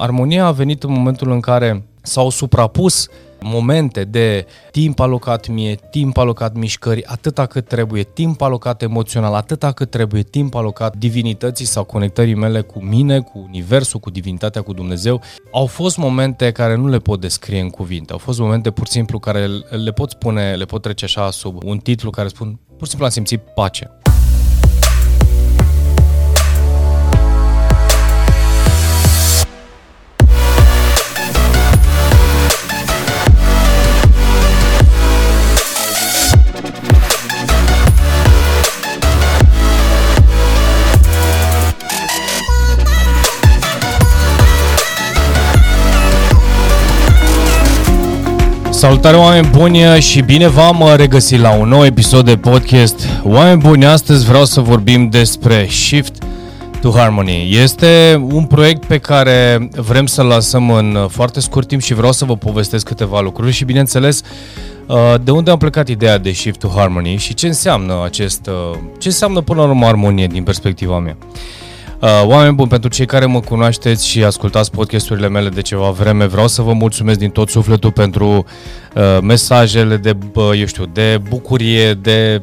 Armonia 0.00 0.46
a 0.46 0.52
venit 0.52 0.82
în 0.82 0.92
momentul 0.92 1.30
în 1.30 1.40
care 1.40 1.84
s-au 2.02 2.30
suprapus 2.30 3.08
momente 3.42 4.04
de 4.04 4.46
timp 4.70 5.00
alocat 5.00 5.48
mie, 5.48 5.74
timp 5.90 6.16
alocat 6.16 6.54
mișcării, 6.54 7.04
atâta 7.04 7.46
cât 7.46 7.68
trebuie, 7.68 8.02
timp 8.02 8.40
alocat 8.42 8.82
emoțional, 8.82 9.34
atâta 9.34 9.72
cât 9.72 9.90
trebuie, 9.90 10.22
timp 10.22 10.54
alocat 10.54 10.96
divinității 10.96 11.64
sau 11.64 11.84
conectării 11.84 12.34
mele 12.34 12.60
cu 12.60 12.82
mine, 12.82 13.20
cu 13.20 13.38
universul, 13.38 14.00
cu 14.00 14.10
divinitatea, 14.10 14.62
cu 14.62 14.72
Dumnezeu. 14.72 15.20
Au 15.52 15.66
fost 15.66 15.96
momente 15.96 16.52
care 16.52 16.74
nu 16.74 16.88
le 16.88 16.98
pot 16.98 17.20
descrie 17.20 17.60
în 17.60 17.70
cuvinte, 17.70 18.12
au 18.12 18.18
fost 18.18 18.38
momente 18.38 18.70
pur 18.70 18.86
și 18.86 18.92
simplu 18.92 19.18
care 19.18 19.46
le 19.84 19.92
pot 19.92 20.10
spune, 20.10 20.54
le 20.54 20.64
pot 20.64 20.82
trece 20.82 21.04
așa 21.04 21.30
sub 21.30 21.64
un 21.64 21.78
titlu 21.78 22.10
care 22.10 22.28
spun 22.28 22.58
pur 22.68 22.88
și 22.88 22.88
simplu 22.88 23.04
am 23.04 23.12
simțit 23.12 23.40
pace. 23.54 23.99
Salutare 48.80 49.16
oameni 49.16 49.48
buni 49.50 49.78
și 49.98 50.20
bine 50.20 50.48
v-am 50.48 50.84
regăsit 50.96 51.40
la 51.40 51.54
un 51.54 51.68
nou 51.68 51.84
episod 51.84 52.24
de 52.24 52.36
podcast. 52.36 53.06
Oameni 53.24 53.60
buni, 53.60 53.86
astăzi 53.86 54.24
vreau 54.26 54.44
să 54.44 54.60
vorbim 54.60 55.08
despre 55.08 55.66
Shift 55.70 56.22
to 56.80 56.90
Harmony. 56.90 57.48
Este 57.62 58.20
un 58.32 58.44
proiect 58.44 58.84
pe 58.84 58.98
care 58.98 59.68
vrem 59.76 60.06
să-l 60.06 60.26
lăsăm 60.26 60.70
în 60.70 61.06
foarte 61.08 61.40
scurt 61.40 61.68
timp 61.68 61.82
și 61.82 61.94
vreau 61.94 62.12
să 62.12 62.24
vă 62.24 62.36
povestesc 62.36 62.86
câteva 62.86 63.20
lucruri 63.20 63.52
și 63.52 63.64
bineînțeles 63.64 64.22
de 65.22 65.30
unde 65.30 65.50
am 65.50 65.58
plecat 65.58 65.88
ideea 65.88 66.18
de 66.18 66.32
Shift 66.32 66.58
to 66.58 66.68
Harmony 66.76 67.16
și 67.16 67.34
ce 67.34 67.46
înseamnă 67.46 68.02
acest, 68.04 68.50
ce 68.98 69.08
înseamnă 69.08 69.40
până 69.40 69.60
la 69.60 69.66
urmă 69.66 69.86
armonie 69.86 70.26
din 70.26 70.42
perspectiva 70.42 70.98
mea. 70.98 71.16
Uh, 72.00 72.22
oameni 72.24 72.54
buni, 72.54 72.68
pentru 72.68 72.90
cei 72.90 73.06
care 73.06 73.26
mă 73.26 73.40
cunoașteți 73.40 74.08
și 74.08 74.24
ascultați 74.24 74.70
podcasturile 74.70 75.28
mele 75.28 75.48
de 75.48 75.60
ceva 75.60 75.90
vreme, 75.90 76.26
vreau 76.26 76.48
să 76.48 76.62
vă 76.62 76.72
mulțumesc 76.72 77.18
din 77.18 77.30
tot 77.30 77.48
sufletul 77.48 77.92
pentru 77.92 78.26
uh, 78.94 79.18
mesajele 79.22 79.96
de, 79.96 80.16
uh, 80.34 80.50
eu 80.58 80.66
știu, 80.66 80.86
de 80.86 81.20
bucurie, 81.28 81.94
de, 81.94 82.42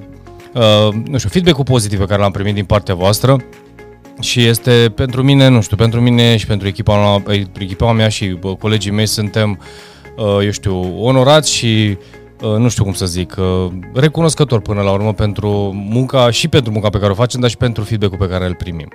uh, 0.53 0.93
nu 1.05 1.17
știu, 1.17 1.29
feedback-ul 1.29 1.63
pozitiv 1.63 1.99
pe 1.99 2.05
care 2.05 2.21
l-am 2.21 2.31
primit 2.31 2.53
din 2.53 2.65
partea 2.65 2.95
voastră. 2.95 3.37
Și 4.19 4.45
este 4.45 4.91
pentru 4.95 5.23
mine, 5.23 5.47
nu 5.47 5.61
știu, 5.61 5.75
pentru 5.75 6.01
mine 6.01 6.37
și 6.37 6.45
pentru 6.45 6.67
echipa, 6.67 7.23
echipa 7.59 7.91
mea 7.91 8.09
și 8.09 8.25
bă, 8.27 8.55
colegii 8.55 8.91
mei 8.91 9.05
suntem, 9.05 9.59
uh, 10.17 10.43
eu 10.43 10.51
știu, 10.51 11.03
onorați 11.03 11.53
și 11.53 11.97
uh, 12.41 12.57
nu 12.57 12.69
știu 12.69 12.83
cum 12.83 12.93
să 12.93 13.05
zic, 13.05 13.35
uh, 13.37 13.71
recunoscători 13.93 14.61
până 14.61 14.81
la 14.81 14.91
urmă 14.91 15.13
pentru 15.13 15.49
munca 15.89 16.31
și 16.31 16.47
pentru 16.47 16.71
munca 16.71 16.89
pe 16.89 16.99
care 16.99 17.11
o 17.11 17.15
facem, 17.15 17.39
dar 17.39 17.49
și 17.49 17.57
pentru 17.57 17.83
feedback-ul 17.83 18.17
pe 18.17 18.27
care 18.27 18.45
îl 18.45 18.55
primim. 18.55 18.87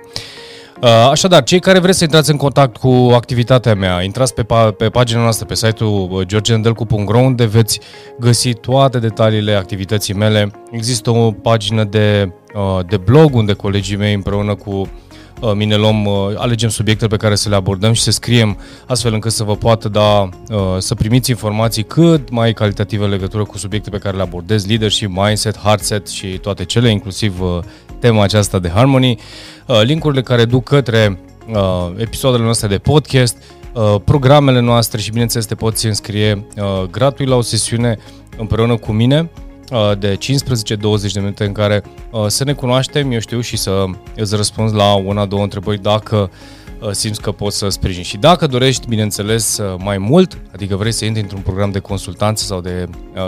Uh, 0.83 0.89
așadar, 0.89 1.43
cei 1.43 1.59
care 1.59 1.79
vreți 1.79 1.97
să 1.97 2.03
intrați 2.03 2.31
în 2.31 2.37
contact 2.37 2.77
cu 2.77 3.11
activitatea 3.13 3.75
mea, 3.75 4.01
intrați 4.01 4.33
pe, 4.33 4.43
pa- 4.43 4.75
pe 4.77 4.89
pagina 4.89 5.21
noastră, 5.21 5.45
pe 5.45 5.55
site-ul 5.55 6.09
uh, 6.11 6.25
georgendelcu.ro 6.25 7.19
unde 7.19 7.45
veți 7.45 7.79
găsi 8.19 8.53
toate 8.53 8.99
detaliile 8.99 9.53
activității 9.53 10.13
mele. 10.13 10.51
Există 10.71 11.09
o 11.09 11.31
pagină 11.31 11.83
de, 11.83 12.31
uh, 12.55 12.85
de 12.87 12.97
blog 12.97 13.35
unde 13.35 13.53
colegii 13.53 13.97
mei 13.97 14.13
împreună 14.13 14.55
cu 14.55 14.87
mine 15.55 15.75
luăm, 15.75 16.07
alegem 16.35 16.69
subiectele 16.69 17.09
pe 17.09 17.17
care 17.17 17.35
să 17.35 17.49
le 17.49 17.55
abordăm 17.55 17.93
și 17.93 18.01
să 18.01 18.11
scriem 18.11 18.57
astfel 18.87 19.13
încât 19.13 19.31
să 19.31 19.43
vă 19.43 19.55
poată 19.55 19.89
da, 19.89 20.29
să 20.77 20.95
primiți 20.95 21.29
informații 21.29 21.83
cât 21.83 22.29
mai 22.29 22.53
calitative 22.53 23.03
în 23.03 23.09
legătură 23.09 23.43
cu 23.43 23.57
subiecte 23.57 23.89
pe 23.89 23.97
care 23.97 24.15
le 24.15 24.21
abordez, 24.21 24.67
leadership, 24.67 25.09
mindset, 25.09 25.57
heartset 25.57 26.07
și 26.07 26.27
toate 26.27 26.65
cele, 26.65 26.89
inclusiv 26.89 27.39
tema 27.99 28.23
aceasta 28.23 28.59
de 28.59 28.69
Harmony. 28.69 29.19
Uh, 29.67 29.81
linkurile 29.83 30.21
care 30.21 30.45
duc 30.45 30.63
către 30.63 31.19
uh, 31.47 31.91
episoadele 31.97 32.43
noastre 32.43 32.67
de 32.67 32.77
podcast, 32.77 33.37
uh, 33.73 33.95
programele 34.05 34.59
noastre 34.59 35.01
și 35.01 35.09
bineînțeles 35.09 35.45
te 35.45 35.55
poți 35.55 35.85
înscrie 35.85 36.45
gratuit 36.91 37.27
la 37.27 37.35
o 37.35 37.41
sesiune 37.41 37.97
împreună 38.37 38.75
cu 38.77 38.91
mine 38.91 39.29
de 39.99 40.17
15-20 40.17 40.17
de 41.13 41.19
minute 41.19 41.45
în 41.45 41.51
care 41.51 41.83
să 42.27 42.43
ne 42.43 42.53
cunoaștem, 42.53 43.11
eu 43.11 43.19
știu, 43.19 43.39
și 43.39 43.57
să 43.57 43.85
îți 44.15 44.35
răspunzi 44.35 44.75
la 44.75 44.93
una, 44.93 45.25
două 45.25 45.43
întrebări 45.43 45.81
dacă 45.81 46.31
simți 46.91 47.21
că 47.21 47.31
poți 47.31 47.57
să 47.57 47.69
sprijini. 47.69 48.03
Și 48.03 48.17
dacă 48.17 48.47
dorești, 48.47 48.87
bineînțeles, 48.87 49.61
mai 49.77 49.97
mult, 49.97 50.37
adică 50.53 50.75
vrei 50.75 50.91
să 50.91 51.05
intri 51.05 51.21
într-un 51.21 51.41
program 51.41 51.71
de 51.71 51.79
consultanță 51.79 52.45
sau 52.45 52.61
de 52.61 52.85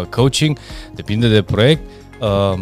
coaching, 0.10 0.58
depinde 0.96 1.28
de 1.28 1.42
proiect, 1.42 1.82
Uh, 2.05 2.05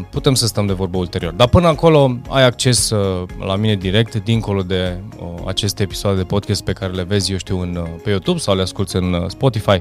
putem 0.10 0.34
să 0.34 0.48
stăm 0.48 0.66
de 0.66 0.74
vorbă 0.74 0.98
ulterior. 0.98 1.34
Dar 1.34 1.48
până 1.48 1.68
acolo 1.68 2.18
ai 2.30 2.44
acces 2.44 2.90
uh, 2.90 3.28
la 3.46 3.56
mine 3.56 3.76
direct, 3.76 4.16
dincolo 4.16 4.62
de 4.62 5.00
uh, 5.20 5.26
aceste 5.46 5.84
episoade 5.84 6.18
de 6.18 6.24
podcast 6.24 6.64
pe 6.64 6.74
care 6.74 6.92
le 6.92 7.04
vezi, 7.04 7.32
eu 7.32 7.38
știu, 7.38 7.60
în, 7.60 7.88
pe 8.04 8.10
YouTube 8.10 8.40
sau 8.40 8.56
le 8.56 8.62
asculti 8.62 8.96
în 8.96 9.26
Spotify. 9.28 9.80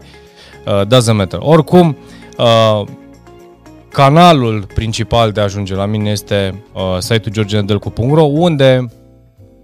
Doesn't 0.87 1.15
matter. 1.15 1.39
Oricum, 1.43 1.97
canalul 3.89 4.67
principal 4.75 5.33
de 5.33 5.41
a 5.41 5.43
ajunge 5.43 5.75
la 5.75 5.87
mine 5.87 6.11
este 6.11 6.63
site-ul 6.99 7.35
georgenedelcu.ro 7.35 8.23
unde 8.23 8.89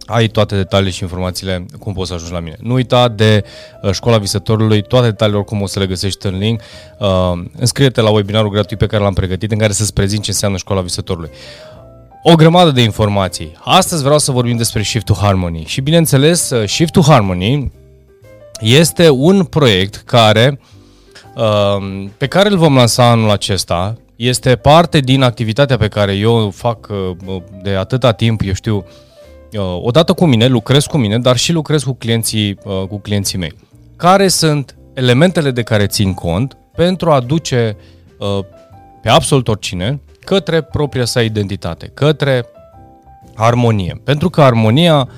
ai 0.08 0.26
toate 0.26 0.56
detaliile 0.56 0.92
și 0.92 1.02
informațiile 1.02 1.66
cum 1.78 1.92
poți 1.92 2.08
să 2.08 2.14
ajungi 2.14 2.32
la 2.32 2.40
mine. 2.40 2.56
Nu 2.60 2.74
uita 2.74 3.08
de 3.08 3.44
uh, 3.82 3.92
Școala 3.92 4.18
Visătorului, 4.18 4.82
toate 4.82 5.06
detaliile 5.06 5.38
oricum 5.40 5.62
o 5.62 5.66
să 5.66 5.78
le 5.78 5.86
găsești 5.86 6.26
în 6.26 6.38
link. 6.38 6.60
Uh, 6.98 7.32
înscrie-te 7.58 8.00
la 8.00 8.10
webinarul 8.10 8.50
gratuit 8.50 8.78
pe 8.78 8.86
care 8.86 9.02
l-am 9.02 9.12
pregătit 9.12 9.52
în 9.52 9.58
care 9.58 9.72
să-ți 9.72 9.92
prezint 9.92 10.22
ce 10.22 10.30
înseamnă 10.30 10.56
Școala 10.56 10.80
Visătorului. 10.80 11.30
O 12.22 12.34
grămadă 12.34 12.70
de 12.70 12.82
informații. 12.82 13.56
Astăzi 13.64 14.02
vreau 14.02 14.18
să 14.18 14.32
vorbim 14.32 14.56
despre 14.56 14.82
Shift 14.82 15.04
to 15.04 15.14
Harmony 15.14 15.64
și 15.66 15.80
bineînțeles 15.80 16.50
uh, 16.50 16.68
Shift 16.68 16.92
to 16.92 17.00
Harmony 17.00 17.72
este 18.60 19.10
un 19.10 19.44
proiect 19.44 19.96
care 19.96 20.60
uh, 21.36 22.04
pe 22.16 22.26
care 22.26 22.48
îl 22.48 22.56
vom 22.56 22.74
lansa 22.74 23.10
anul 23.10 23.30
acesta. 23.30 23.96
Este 24.16 24.56
parte 24.56 24.98
din 24.98 25.22
activitatea 25.22 25.76
pe 25.76 25.88
care 25.88 26.12
eu 26.12 26.50
fac 26.50 26.88
uh, 27.26 27.36
de 27.62 27.70
atâta 27.70 28.12
timp, 28.12 28.40
eu 28.44 28.52
știu, 28.52 28.84
uh, 29.52 29.78
odată 29.82 30.12
cu 30.12 30.24
mine, 30.26 30.46
lucrez 30.46 30.84
cu 30.84 30.96
mine, 30.96 31.18
dar 31.18 31.36
și 31.36 31.52
lucrez 31.52 31.82
cu 31.82 31.92
clienții, 31.92 32.58
uh, 32.64 32.86
cu 32.88 32.98
clienții 32.98 33.38
mei. 33.38 33.54
Care 33.96 34.28
sunt 34.28 34.78
elementele 34.94 35.50
de 35.50 35.62
care 35.62 35.86
țin 35.86 36.14
cont 36.14 36.56
pentru 36.74 37.10
a 37.10 37.20
duce 37.20 37.76
uh, 38.18 38.44
pe 39.02 39.08
absolut 39.08 39.48
oricine 39.48 40.00
către 40.24 40.60
propria 40.60 41.04
sa 41.04 41.22
identitate, 41.22 41.90
către 41.94 42.46
armonie. 43.34 44.00
Pentru 44.04 44.30
că 44.30 44.42
armonia, 44.42 45.08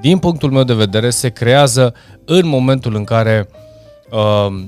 din 0.00 0.18
punctul 0.18 0.50
meu 0.50 0.62
de 0.64 0.74
vedere, 0.74 1.10
se 1.10 1.28
creează 1.28 1.94
în 2.24 2.46
momentul 2.46 2.94
în 2.94 3.04
care 3.04 3.48
uh, 4.10 4.62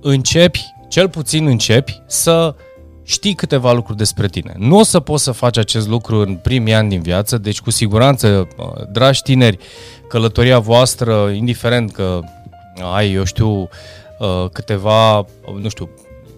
începi, 0.00 0.74
cel 0.88 1.08
puțin 1.08 1.46
începi, 1.46 2.02
să 2.06 2.54
uh, 2.56 2.62
știi 3.02 3.34
câteva 3.34 3.72
lucruri 3.72 3.98
despre 3.98 4.28
tine. 4.28 4.54
Nu 4.58 4.78
o 4.78 4.82
să 4.82 5.00
poți 5.00 5.22
să 5.22 5.32
faci 5.32 5.56
acest 5.56 5.88
lucru 5.88 6.16
în 6.20 6.34
primii 6.34 6.74
ani 6.74 6.88
din 6.88 7.02
viață, 7.02 7.38
deci 7.38 7.60
cu 7.60 7.70
siguranță, 7.70 8.48
dragi 8.92 9.22
tineri, 9.22 9.58
călătoria 10.08 10.58
voastră, 10.58 11.30
indiferent 11.34 11.92
că 11.92 12.20
ai, 12.94 13.12
eu 13.12 13.24
știu, 13.24 13.68
uh, 14.18 14.48
câteva, 14.52 15.26
nu 15.60 15.68
știu, 15.68 15.90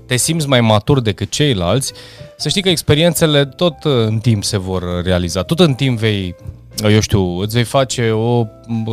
te 0.07 0.17
simți 0.17 0.49
mai 0.49 0.61
matur 0.61 1.01
decât 1.01 1.31
ceilalți, 1.31 1.93
să 2.37 2.49
știi 2.49 2.63
că 2.63 2.69
experiențele 2.69 3.45
tot 3.45 3.75
în 3.83 4.19
timp 4.19 4.45
se 4.45 4.59
vor 4.59 5.03
realiza. 5.03 5.43
Tot 5.43 5.61
în 5.61 5.75
timp 5.75 5.99
vei, 5.99 6.35
eu 6.91 7.01
știu, 7.01 7.39
îți 7.39 7.55
vei 7.55 7.65
face 7.65 8.11
o 8.11 8.47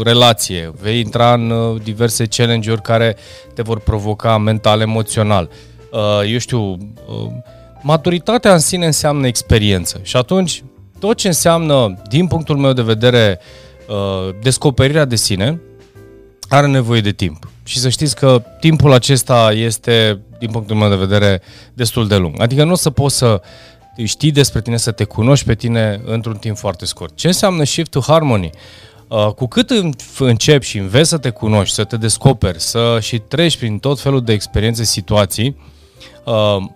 relație, 0.03 0.71
vei 0.81 0.99
intra 0.99 1.33
în 1.33 1.49
uh, 1.49 1.81
diverse 1.83 2.25
challenge-uri 2.25 2.81
care 2.81 3.15
te 3.53 3.61
vor 3.61 3.79
provoca 3.79 4.37
mental, 4.37 4.81
emoțional. 4.81 5.49
Uh, 5.91 6.31
eu 6.31 6.37
știu, 6.37 6.77
maturitatea 7.81 8.53
în 8.53 8.59
sine 8.59 8.85
înseamnă 8.85 9.27
experiență 9.27 9.99
și 10.03 10.17
atunci 10.17 10.63
tot 10.99 11.17
ce 11.17 11.27
înseamnă, 11.27 12.01
din 12.09 12.27
punctul 12.27 12.57
meu 12.57 12.73
de 12.73 12.81
vedere, 12.81 13.39
uh, 13.89 14.35
descoperirea 14.41 15.05
de 15.05 15.15
sine, 15.15 15.61
are 16.47 16.67
nevoie 16.67 17.01
de 17.01 17.11
timp. 17.11 17.49
Și 17.63 17.79
să 17.79 17.89
știți 17.89 18.15
că 18.15 18.43
timpul 18.59 18.91
acesta 18.93 19.51
este, 19.51 20.21
din 20.39 20.51
punctul 20.51 20.75
meu 20.75 20.89
de 20.89 20.95
vedere, 20.95 21.41
destul 21.73 22.07
de 22.07 22.15
lung. 22.15 22.41
Adică 22.41 22.63
nu 22.63 22.71
o 22.71 22.75
să 22.75 22.89
poți 22.89 23.17
să 23.17 23.41
știi 24.03 24.31
despre 24.31 24.61
tine, 24.61 24.77
să 24.77 24.91
te 24.91 25.03
cunoști 25.03 25.45
pe 25.45 25.55
tine 25.55 26.01
într-un 26.05 26.35
timp 26.35 26.57
foarte 26.57 26.85
scurt. 26.85 27.15
Ce 27.15 27.27
înseamnă 27.27 27.63
Shift 27.63 27.91
to 27.91 27.99
Harmony? 27.99 28.49
Uh, 29.07 29.27
cu 29.27 29.47
cât 29.47 29.71
începi 30.19 30.65
și 30.65 30.77
înveți 30.77 31.09
să 31.09 31.17
te 31.17 31.29
cunoști, 31.29 31.75
să 31.75 31.83
te 31.83 31.97
descoperi, 31.97 32.59
să 32.59 32.97
și 33.01 33.19
treci 33.19 33.57
prin 33.57 33.79
tot 33.79 33.99
felul 33.99 34.23
de 34.23 34.33
experiențe, 34.33 34.83
situații, 34.83 35.55
Uh, 35.55 35.71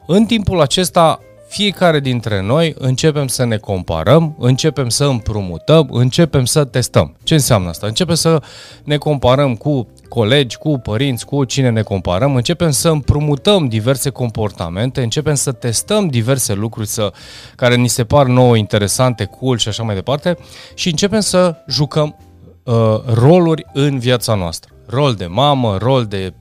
în 0.06 0.26
timpul 0.26 0.62
acesta, 0.62 1.20
fiecare 1.48 2.00
dintre 2.00 2.42
noi 2.42 2.76
începem 2.78 3.28
să 3.28 3.46
ne 3.46 3.58
comparăm, 3.58 4.36
începem 4.40 4.90
să 4.90 5.06
împrumutăm, 5.06 5.90
începem 5.92 6.46
să 6.46 6.64
testăm. 6.64 7.16
Ce 7.24 7.34
înseamnă 7.34 7.70
asta? 7.70 7.88
Începem 7.88 8.16
să 8.16 8.42
ne 8.84 8.98
comparăm 8.98 9.56
cu 9.56 9.88
colegi, 10.10 10.58
cu 10.58 10.78
părinți, 10.78 11.26
cu 11.26 11.44
cine 11.44 11.70
ne 11.70 11.82
comparăm, 11.82 12.36
începem 12.36 12.72
să 12.72 12.90
împrumutăm 12.90 13.68
diverse 13.68 14.10
comportamente, 14.10 15.02
începem 15.02 15.36
să 15.36 15.52
testăm 15.52 16.08
diverse 16.08 16.54
lucruri 16.54 16.88
să, 16.88 17.12
care 17.56 17.76
ni 17.76 17.88
se 17.88 18.04
par 18.04 18.26
nouă 18.26 18.58
interesante, 18.58 19.26
cool 19.26 19.58
și 19.58 19.68
așa 19.68 19.84
mai 19.84 19.96
departe 19.96 20.38
și 20.74 20.90
începem 20.90 21.20
să 21.20 21.56
jucăm 21.68 22.18
uh, 22.64 22.74
roluri 23.14 23.66
în 23.74 24.00
viața 24.00 24.36
noastră. 24.36 24.74
Rol 24.86 25.14
de 25.14 25.26
mamă, 25.26 25.78
rol 25.78 26.06
de 26.06 26.34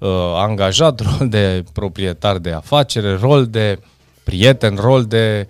uh, 0.00 0.08
angajat, 0.34 1.00
rol 1.08 1.28
de 1.28 1.64
proprietar 1.72 2.38
de 2.38 2.50
afacere, 2.50 3.18
rol 3.20 3.46
de 3.46 3.78
prieten, 4.24 4.76
rol 4.76 5.04
de 5.04 5.48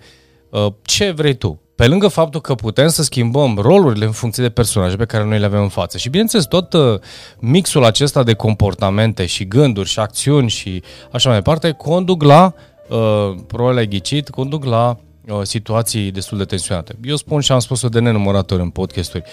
uh, 0.49 0.67
ce 0.81 1.11
vrei 1.11 1.33
tu. 1.33 1.61
Pe 1.75 1.87
lângă 1.87 2.07
faptul 2.07 2.41
că 2.41 2.55
putem 2.55 2.87
să 2.87 3.03
schimbăm 3.03 3.57
rolurile 3.57 4.05
în 4.05 4.11
funcție 4.11 4.43
de 4.43 4.49
personaje 4.49 4.95
pe 4.95 5.05
care 5.05 5.23
noi 5.23 5.39
le 5.39 5.45
avem 5.45 5.61
în 5.61 5.69
față. 5.69 5.97
Și 5.97 6.09
bineînțeles, 6.09 6.45
tot 6.45 6.73
uh, 6.73 6.99
mixul 7.39 7.83
acesta 7.83 8.23
de 8.23 8.33
comportamente 8.33 9.25
și 9.25 9.47
gânduri 9.47 9.89
și 9.89 9.99
acțiuni 9.99 10.49
și 10.49 10.83
așa 11.11 11.29
mai 11.29 11.37
departe 11.37 11.71
conduc 11.71 12.23
la, 12.23 12.53
uh, 12.89 13.35
probabil 13.47 13.77
ai 13.77 13.87
ghicit, 13.87 14.29
conduc 14.29 14.65
la 14.65 14.97
uh, 15.27 15.41
situații 15.41 16.11
destul 16.11 16.37
de 16.37 16.45
tensionate. 16.45 16.95
Eu 17.03 17.15
spun 17.15 17.41
și 17.41 17.51
am 17.51 17.59
spus-o 17.59 17.89
de 17.89 17.99
nenumărate 17.99 18.53
ori 18.53 18.63
în 18.63 18.69
podcasturi, 18.69 19.23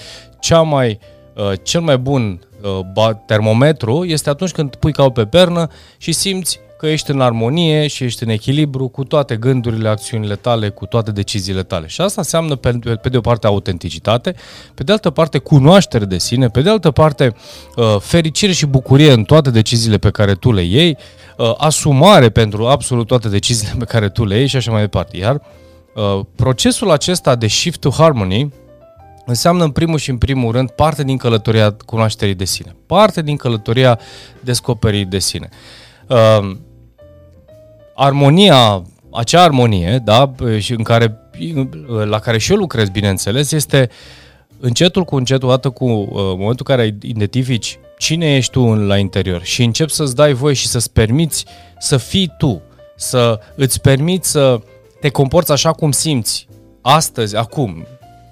cea 0.40 0.60
mai, 0.60 0.98
uh, 1.00 1.17
cel 1.62 1.80
mai 1.80 1.98
bun 1.98 2.40
uh, 2.94 3.10
termometru 3.26 4.04
este 4.04 4.30
atunci 4.30 4.50
când 4.50 4.74
pui 4.74 4.92
ca 4.92 5.10
pe 5.10 5.26
pernă 5.26 5.68
și 5.98 6.12
simți 6.12 6.60
că 6.78 6.86
ești 6.86 7.10
în 7.10 7.20
armonie 7.20 7.86
și 7.86 8.04
ești 8.04 8.22
în 8.22 8.28
echilibru 8.28 8.88
cu 8.88 9.04
toate 9.04 9.36
gândurile, 9.36 9.88
acțiunile 9.88 10.36
tale, 10.36 10.68
cu 10.68 10.86
toate 10.86 11.10
deciziile 11.10 11.62
tale. 11.62 11.86
Și 11.86 12.00
asta 12.00 12.20
înseamnă, 12.20 12.56
pe, 12.56 12.78
pe 13.02 13.08
de 13.08 13.16
o 13.16 13.20
parte, 13.20 13.46
autenticitate, 13.46 14.34
pe 14.74 14.82
de 14.82 14.92
altă 14.92 15.10
parte, 15.10 15.38
cunoaștere 15.38 16.04
de 16.04 16.18
sine, 16.18 16.48
pe 16.48 16.60
de 16.60 16.70
altă 16.70 16.90
parte, 16.90 17.34
uh, 17.76 17.96
fericire 18.00 18.52
și 18.52 18.66
bucurie 18.66 19.12
în 19.12 19.24
toate 19.24 19.50
deciziile 19.50 19.98
pe 19.98 20.10
care 20.10 20.34
tu 20.34 20.52
le 20.52 20.62
iei, 20.62 20.96
uh, 21.36 21.54
asumare 21.56 22.28
pentru 22.28 22.66
absolut 22.66 23.06
toate 23.06 23.28
deciziile 23.28 23.74
pe 23.78 23.84
care 23.84 24.08
tu 24.08 24.24
le 24.24 24.36
iei 24.36 24.46
și 24.46 24.56
așa 24.56 24.70
mai 24.70 24.80
departe. 24.80 25.16
Iar 25.16 25.42
uh, 25.94 26.24
procesul 26.36 26.90
acesta 26.90 27.34
de 27.34 27.46
shift 27.46 27.80
to 27.80 27.90
harmony, 27.90 28.52
înseamnă 29.28 29.64
în 29.64 29.70
primul 29.70 29.98
și 29.98 30.10
în 30.10 30.18
primul 30.18 30.52
rând 30.52 30.70
parte 30.70 31.04
din 31.04 31.16
călătoria 31.16 31.76
cunoașterii 31.86 32.34
de 32.34 32.44
sine, 32.44 32.76
parte 32.86 33.22
din 33.22 33.36
călătoria 33.36 33.98
descoperirii 34.40 35.04
de 35.04 35.18
sine. 35.18 35.48
Uh, 36.06 36.56
armonia, 37.94 38.82
acea 39.12 39.42
armonie, 39.42 40.00
da, 40.04 40.32
și 40.58 40.72
în 40.72 40.82
care, 40.82 41.20
la 42.04 42.18
care 42.18 42.38
și 42.38 42.50
eu 42.52 42.56
lucrez, 42.56 42.88
bineînțeles, 42.88 43.52
este 43.52 43.90
încetul 44.60 45.04
cu 45.04 45.16
încetul, 45.16 45.48
odată 45.48 45.70
cu 45.70 45.84
uh, 45.84 46.08
momentul 46.12 46.66
în 46.68 46.76
care 46.76 46.96
identifici 47.00 47.78
cine 47.98 48.36
ești 48.36 48.52
tu 48.52 48.74
la 48.74 48.96
interior 48.98 49.42
și 49.42 49.62
începi 49.62 49.92
să-ți 49.92 50.14
dai 50.14 50.32
voie 50.32 50.54
și 50.54 50.66
să-ți 50.66 50.92
permiți 50.92 51.44
să 51.78 51.96
fii 51.96 52.34
tu, 52.38 52.62
să 52.96 53.40
îți 53.56 53.80
permiți 53.80 54.30
să 54.30 54.60
te 55.00 55.08
comporți 55.08 55.52
așa 55.52 55.72
cum 55.72 55.90
simți 55.90 56.48
astăzi, 56.80 57.36
acum, 57.36 57.86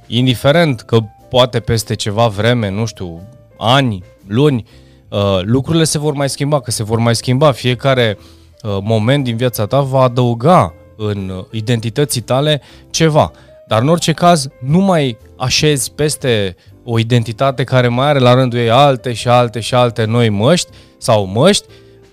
indiferent 0.07 0.81
că 0.81 0.99
poate 1.31 1.61
peste 1.61 1.95
ceva 1.95 2.27
vreme, 2.27 2.71
nu 2.71 2.85
știu, 2.85 3.21
ani, 3.59 4.03
luni, 4.27 4.65
uh, 5.09 5.39
lucrurile 5.43 5.85
se 5.85 5.99
vor 5.99 6.13
mai 6.13 6.29
schimba, 6.29 6.61
că 6.61 6.71
se 6.71 6.83
vor 6.83 6.99
mai 6.99 7.17
schimba. 7.17 7.53
Fiecare 7.53 8.19
uh, 8.19 8.25
Uh, 8.67 8.79
moment 8.83 9.25
din 9.25 9.37
viața 9.37 9.67
ta 9.67 9.81
va 9.81 10.03
adăuga 10.03 10.75
în 10.97 11.29
uh, 11.29 11.45
identității 11.51 12.21
tale 12.21 12.63
ceva. 12.91 13.31
Dar 13.69 13.83
în 13.83 13.89
orice 13.89 14.13
caz, 14.13 14.49
nu 14.61 14.79
mai 14.79 15.19
așezi 15.37 15.93
peste 15.93 16.57
o 16.85 16.99
identitate 16.99 17.65
care 17.65 17.89
mai 17.89 18.07
are 18.07 18.19
la 18.19 18.35
rândul 18.35 18.59
ei 18.59 18.71
alte 18.71 19.13
și 19.13 19.29
alte 19.29 19.61
și 19.61 19.75
alte 19.75 20.05
noi 20.05 20.29
măști 20.29 20.69
sau 20.99 21.25
măști, 21.25 21.65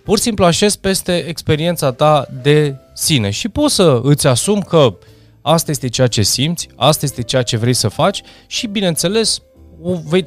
pur 0.03 0.17
și 0.17 0.23
simplu 0.23 0.45
așezi 0.45 0.79
peste 0.79 1.25
experiența 1.27 1.91
ta 1.91 2.27
de 2.41 2.75
sine 2.93 3.29
și 3.29 3.49
poți 3.49 3.75
să 3.75 3.99
îți 4.03 4.27
asumi 4.27 4.63
că 4.63 4.93
asta 5.45 5.71
este 5.71 5.87
ceea 5.87 6.07
ce 6.07 6.21
simți, 6.21 6.67
asta 6.75 7.05
este 7.05 7.21
ceea 7.21 7.41
ce 7.41 7.57
vrei 7.57 7.73
să 7.73 7.87
faci 7.87 8.21
și, 8.47 8.67
bineînțeles, 8.67 9.41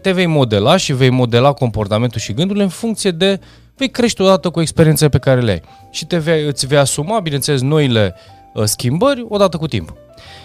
te 0.00 0.12
vei 0.12 0.26
modela 0.26 0.76
și 0.76 0.92
vei 0.92 1.10
modela 1.10 1.52
comportamentul 1.52 2.20
și 2.20 2.32
gândurile 2.32 2.64
în 2.64 2.70
funcție 2.70 3.10
de 3.10 3.40
vei 3.76 3.90
crește 3.90 4.22
odată 4.22 4.50
cu 4.50 4.60
experiențele 4.60 5.08
pe 5.08 5.18
care 5.18 5.40
le 5.40 5.50
ai 5.50 5.62
și 5.90 6.06
te 6.06 6.18
vei, 6.18 6.46
îți 6.46 6.66
vei 6.66 6.78
asuma, 6.78 7.20
bineînțeles, 7.20 7.60
noile 7.60 8.14
uh, 8.54 8.64
schimbări 8.64 9.26
odată 9.28 9.56
cu 9.56 9.66
timp. 9.66 9.94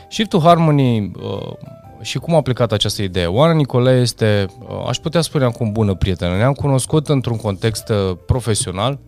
Shift 0.10 0.30
to 0.30 0.40
Harmony 0.40 1.00
uh, 1.00 1.54
și 2.02 2.18
cum 2.18 2.36
a 2.36 2.42
plecat 2.42 2.72
această 2.72 3.02
idee? 3.02 3.26
Oana 3.26 3.54
Nicolae 3.54 4.00
este, 4.00 4.46
uh, 4.60 4.86
aș 4.88 4.98
putea 4.98 5.22
spune 5.22 5.44
acum, 5.44 5.72
bună 5.72 5.94
prietenă. 5.94 6.36
Ne-am 6.36 6.54
cunoscut 6.54 7.10
într-un 7.10 7.38
context 7.38 7.90
uh, 7.90 8.18
profesional, 8.26 9.00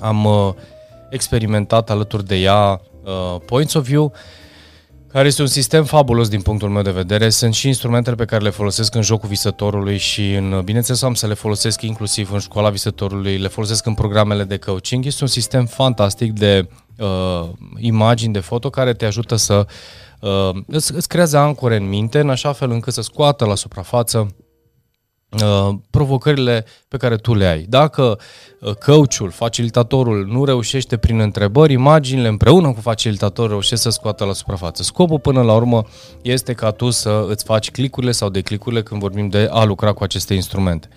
am 0.00 0.24
uh, 0.24 0.52
experimentat 1.10 1.90
alături 1.90 2.26
de 2.26 2.36
ea 2.36 2.80
uh, 3.04 3.40
Points 3.46 3.74
of 3.74 3.86
View, 3.86 4.12
care 5.12 5.26
este 5.26 5.42
un 5.42 5.48
sistem 5.48 5.84
fabulos 5.84 6.28
din 6.28 6.40
punctul 6.40 6.68
meu 6.68 6.82
de 6.82 6.90
vedere. 6.90 7.28
Sunt 7.28 7.54
și 7.54 7.66
instrumentele 7.66 8.16
pe 8.16 8.24
care 8.24 8.42
le 8.42 8.50
folosesc 8.50 8.94
în 8.94 9.02
jocul 9.02 9.28
visătorului 9.28 9.96
și 9.96 10.34
în, 10.34 10.60
bineînțeles 10.64 11.02
am 11.02 11.14
să 11.14 11.26
le 11.26 11.34
folosesc 11.34 11.82
inclusiv 11.82 12.32
în 12.32 12.38
școala 12.38 12.70
visătorului, 12.70 13.36
le 13.36 13.48
folosesc 13.48 13.86
în 13.86 13.94
programele 13.94 14.44
de 14.44 14.56
coaching. 14.56 15.04
Este 15.04 15.22
un 15.22 15.28
sistem 15.28 15.66
fantastic 15.66 16.32
de 16.32 16.68
uh, 16.98 17.48
imagini, 17.78 18.32
de 18.32 18.40
foto 18.40 18.70
care 18.70 18.92
te 18.92 19.04
ajută 19.04 19.36
să 19.36 19.66
uh, 20.20 20.50
îți, 20.66 20.94
îți 20.94 21.08
creează 21.08 21.38
ancore 21.38 21.76
în 21.76 21.88
minte 21.88 22.20
în 22.20 22.30
așa 22.30 22.52
fel 22.52 22.70
încât 22.70 22.92
să 22.92 23.02
scoată 23.02 23.44
la 23.44 23.54
suprafață 23.54 24.18
Uh, 24.18 24.37
provocările 25.90 26.64
pe 26.88 26.96
care 26.96 27.16
tu 27.16 27.34
le 27.34 27.46
ai. 27.46 27.66
Dacă 27.68 28.18
uh, 28.60 28.74
coachul, 28.74 29.30
facilitatorul 29.30 30.26
nu 30.26 30.44
reușește 30.44 30.96
prin 30.96 31.20
întrebări, 31.20 31.72
imaginile 31.72 32.28
împreună 32.28 32.72
cu 32.72 32.80
facilitatorul 32.80 33.50
reușesc 33.50 33.82
să 33.82 33.90
scoată 33.90 34.24
la 34.24 34.32
suprafață. 34.32 34.82
Scopul 34.82 35.18
până 35.18 35.42
la 35.42 35.54
urmă 35.54 35.84
este 36.22 36.52
ca 36.52 36.70
tu 36.70 36.90
să 36.90 37.26
îți 37.28 37.44
faci 37.44 37.70
clicurile 37.70 38.12
sau 38.12 38.28
declicurile 38.28 38.82
când 38.82 39.00
vorbim 39.00 39.28
de 39.28 39.48
a 39.50 39.64
lucra 39.64 39.92
cu 39.92 40.02
aceste 40.02 40.34
instrumente. 40.34 40.88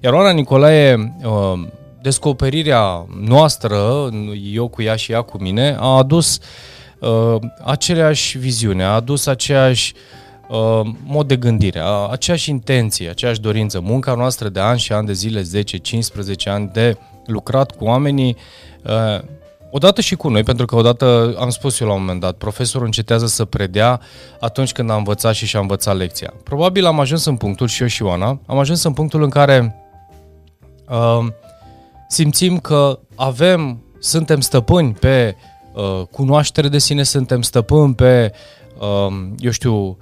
Iar 0.00 0.12
Oana 0.12 0.30
Nicolae, 0.30 1.14
uh, 1.24 1.68
descoperirea 2.02 3.06
noastră, 3.20 4.08
eu 4.52 4.68
cu 4.68 4.82
ea 4.82 4.96
și 4.96 5.12
ea 5.12 5.20
cu 5.20 5.38
mine, 5.38 5.76
a 5.78 5.96
adus 5.96 6.38
aceleași 7.64 8.38
viziune, 8.38 8.84
a 8.84 8.88
adus 8.88 9.26
aceeași 9.26 9.94
uh, 9.94 10.00
uh, 10.00 10.19
mod 11.04 11.28
de 11.28 11.36
gândire, 11.36 11.82
aceeași 12.10 12.50
intenție, 12.50 13.08
aceeași 13.08 13.40
dorință. 13.40 13.80
Munca 13.80 14.14
noastră 14.14 14.48
de 14.48 14.60
ani 14.60 14.78
și 14.78 14.92
ani 14.92 15.06
de 15.06 15.12
zile, 15.12 15.42
10-15 15.42 16.44
ani 16.44 16.70
de 16.72 16.96
lucrat 17.26 17.76
cu 17.76 17.84
oamenii, 17.84 18.36
uh, 18.84 19.22
odată 19.70 20.00
și 20.00 20.14
cu 20.14 20.28
noi, 20.28 20.42
pentru 20.42 20.64
că 20.66 20.76
odată 20.76 21.36
am 21.38 21.50
spus 21.50 21.80
eu 21.80 21.86
la 21.88 21.92
un 21.92 22.00
moment 22.00 22.20
dat, 22.20 22.36
profesorul 22.36 22.86
încetează 22.86 23.26
să 23.26 23.44
predea 23.44 24.00
atunci 24.40 24.72
când 24.72 24.90
a 24.90 24.94
învățat 24.94 25.34
și 25.34 25.46
și-a 25.46 25.60
învățat 25.60 25.96
lecția. 25.96 26.32
Probabil 26.44 26.86
am 26.86 27.00
ajuns 27.00 27.24
în 27.24 27.36
punctul, 27.36 27.66
și 27.66 27.82
eu 27.82 27.88
și 27.88 28.02
Oana, 28.02 28.40
am 28.46 28.58
ajuns 28.58 28.82
în 28.82 28.92
punctul 28.92 29.22
în 29.22 29.30
care 29.30 29.76
uh, 30.88 31.26
simțim 32.08 32.58
că 32.58 32.98
avem, 33.14 33.84
suntem 33.98 34.40
stăpâni 34.40 34.92
pe 34.92 35.36
uh, 35.74 36.06
cunoaștere 36.10 36.68
de 36.68 36.78
sine, 36.78 37.02
suntem 37.02 37.42
stăpâni 37.42 37.94
pe, 37.94 38.32
uh, 38.78 39.28
eu 39.38 39.50
știu, 39.50 39.96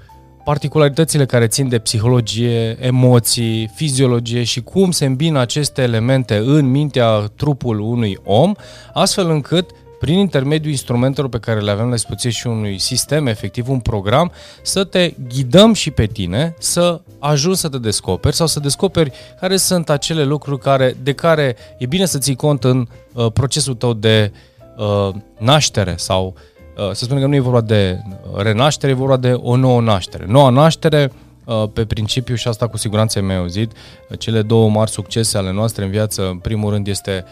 particularitățile 0.49 1.27
care 1.27 1.47
țin 1.47 1.69
de 1.69 1.79
psihologie, 1.79 2.77
emoții, 2.81 3.71
fiziologie 3.75 4.43
și 4.43 4.63
cum 4.63 4.91
se 4.91 5.05
îmbină 5.05 5.39
aceste 5.39 5.83
elemente 5.83 6.37
în 6.37 6.71
mintea, 6.71 7.31
trupul 7.37 7.81
unui 7.81 8.19
om, 8.25 8.53
astfel 8.93 9.31
încât 9.31 9.71
prin 10.01 10.19
intermediul 10.19 10.71
instrumentelor 10.71 11.31
pe 11.31 11.39
care 11.39 11.61
le 11.61 11.71
avem 11.71 11.87
la 11.87 11.95
dispoziție 11.95 12.31
și 12.31 12.47
unui 12.47 12.79
sistem, 12.79 13.27
efectiv 13.27 13.69
un 13.69 13.81
program, 13.81 14.33
să 14.63 14.85
te 14.85 15.13
ghidăm 15.29 15.73
și 15.73 15.91
pe 15.91 16.07
tine, 16.07 16.55
să 16.59 17.01
ajungi 17.19 17.59
să 17.59 17.69
te 17.69 17.79
descoperi 17.79 18.37
sau 18.37 18.47
să 18.47 18.61
descoperi 18.61 19.13
care 19.41 19.57
sunt 19.57 19.91
acele 19.91 20.25
lucruri 20.25 20.61
care, 20.61 20.97
de 21.03 21.13
care 21.13 21.57
e 21.79 21.87
bine 21.87 22.05
să 22.05 22.19
ții 22.19 22.37
cont 22.37 22.65
în 22.65 22.87
uh, 23.13 23.33
procesul 23.33 23.75
tău 23.75 23.93
de 23.93 24.33
uh, 24.77 25.15
naștere 25.39 25.95
sau 25.97 26.35
uh, 26.37 26.43
Uh, 26.58 26.58
să 26.93 27.05
spunem 27.05 27.23
că 27.23 27.29
nu 27.29 27.35
e 27.35 27.41
vorba 27.41 27.61
de 27.61 28.03
renaștere, 28.37 28.93
e 28.93 28.95
vorba 28.95 29.17
de 29.17 29.33
o 29.33 29.57
nouă 29.57 29.81
naștere. 29.81 30.25
Noua 30.27 30.51
naștere, 30.51 31.13
uh, 31.45 31.65
pe 31.73 31.85
principiu, 31.85 32.35
și 32.35 32.49
asta 32.49 32.69
cu 32.69 32.77
siguranță 32.77 33.19
ai 33.19 33.37
auzit, 33.37 33.73
uh, 33.73 34.19
cele 34.19 34.43
două 34.43 34.71
mari 34.71 34.91
succese 34.91 35.39
ale 35.39 35.53
noastre 35.53 35.85
în 35.85 35.91
viață, 35.91 36.29
în 36.29 36.39
primul 36.39 36.73
rând 36.73 36.87
este 36.87 37.25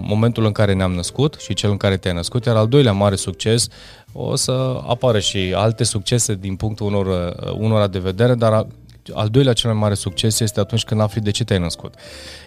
momentul 0.00 0.44
în 0.44 0.52
care 0.52 0.72
ne-am 0.72 0.92
născut 0.92 1.36
și 1.38 1.54
cel 1.54 1.70
în 1.70 1.76
care 1.76 1.96
te-ai 1.96 2.14
născut, 2.14 2.44
iar 2.44 2.56
al 2.56 2.68
doilea 2.68 2.92
mare 2.92 3.14
succes 3.14 3.68
o 4.12 4.36
să 4.36 4.80
apară 4.86 5.18
și 5.18 5.52
alte 5.56 5.84
succese 5.84 6.34
din 6.34 6.56
punctul 6.56 6.86
unor, 6.86 7.34
unora 7.58 7.86
de 7.86 7.98
vedere, 7.98 8.34
dar 8.34 8.66
al 9.14 9.28
doilea 9.28 9.52
cel 9.52 9.70
mai 9.70 9.78
mare 9.78 9.94
succes 9.94 10.40
este 10.40 10.60
atunci 10.60 10.84
când 10.84 11.00
afli 11.00 11.20
de 11.20 11.30
ce 11.30 11.44
te-ai 11.44 11.58
născut. 11.58 11.94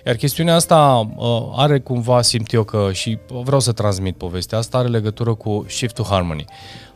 Iar 0.05 0.15
chestiunea 0.15 0.55
asta 0.55 1.09
uh, 1.15 1.53
are 1.55 1.79
cumva, 1.79 2.21
simt 2.21 2.53
eu 2.53 2.63
că, 2.63 2.89
și 2.91 3.17
vreau 3.43 3.59
să 3.59 3.71
transmit 3.71 4.15
povestea 4.15 4.57
asta, 4.57 4.77
are 4.77 4.87
legătură 4.87 5.33
cu 5.33 5.65
Shift 5.67 5.95
to 5.95 6.03
Harmony. 6.03 6.45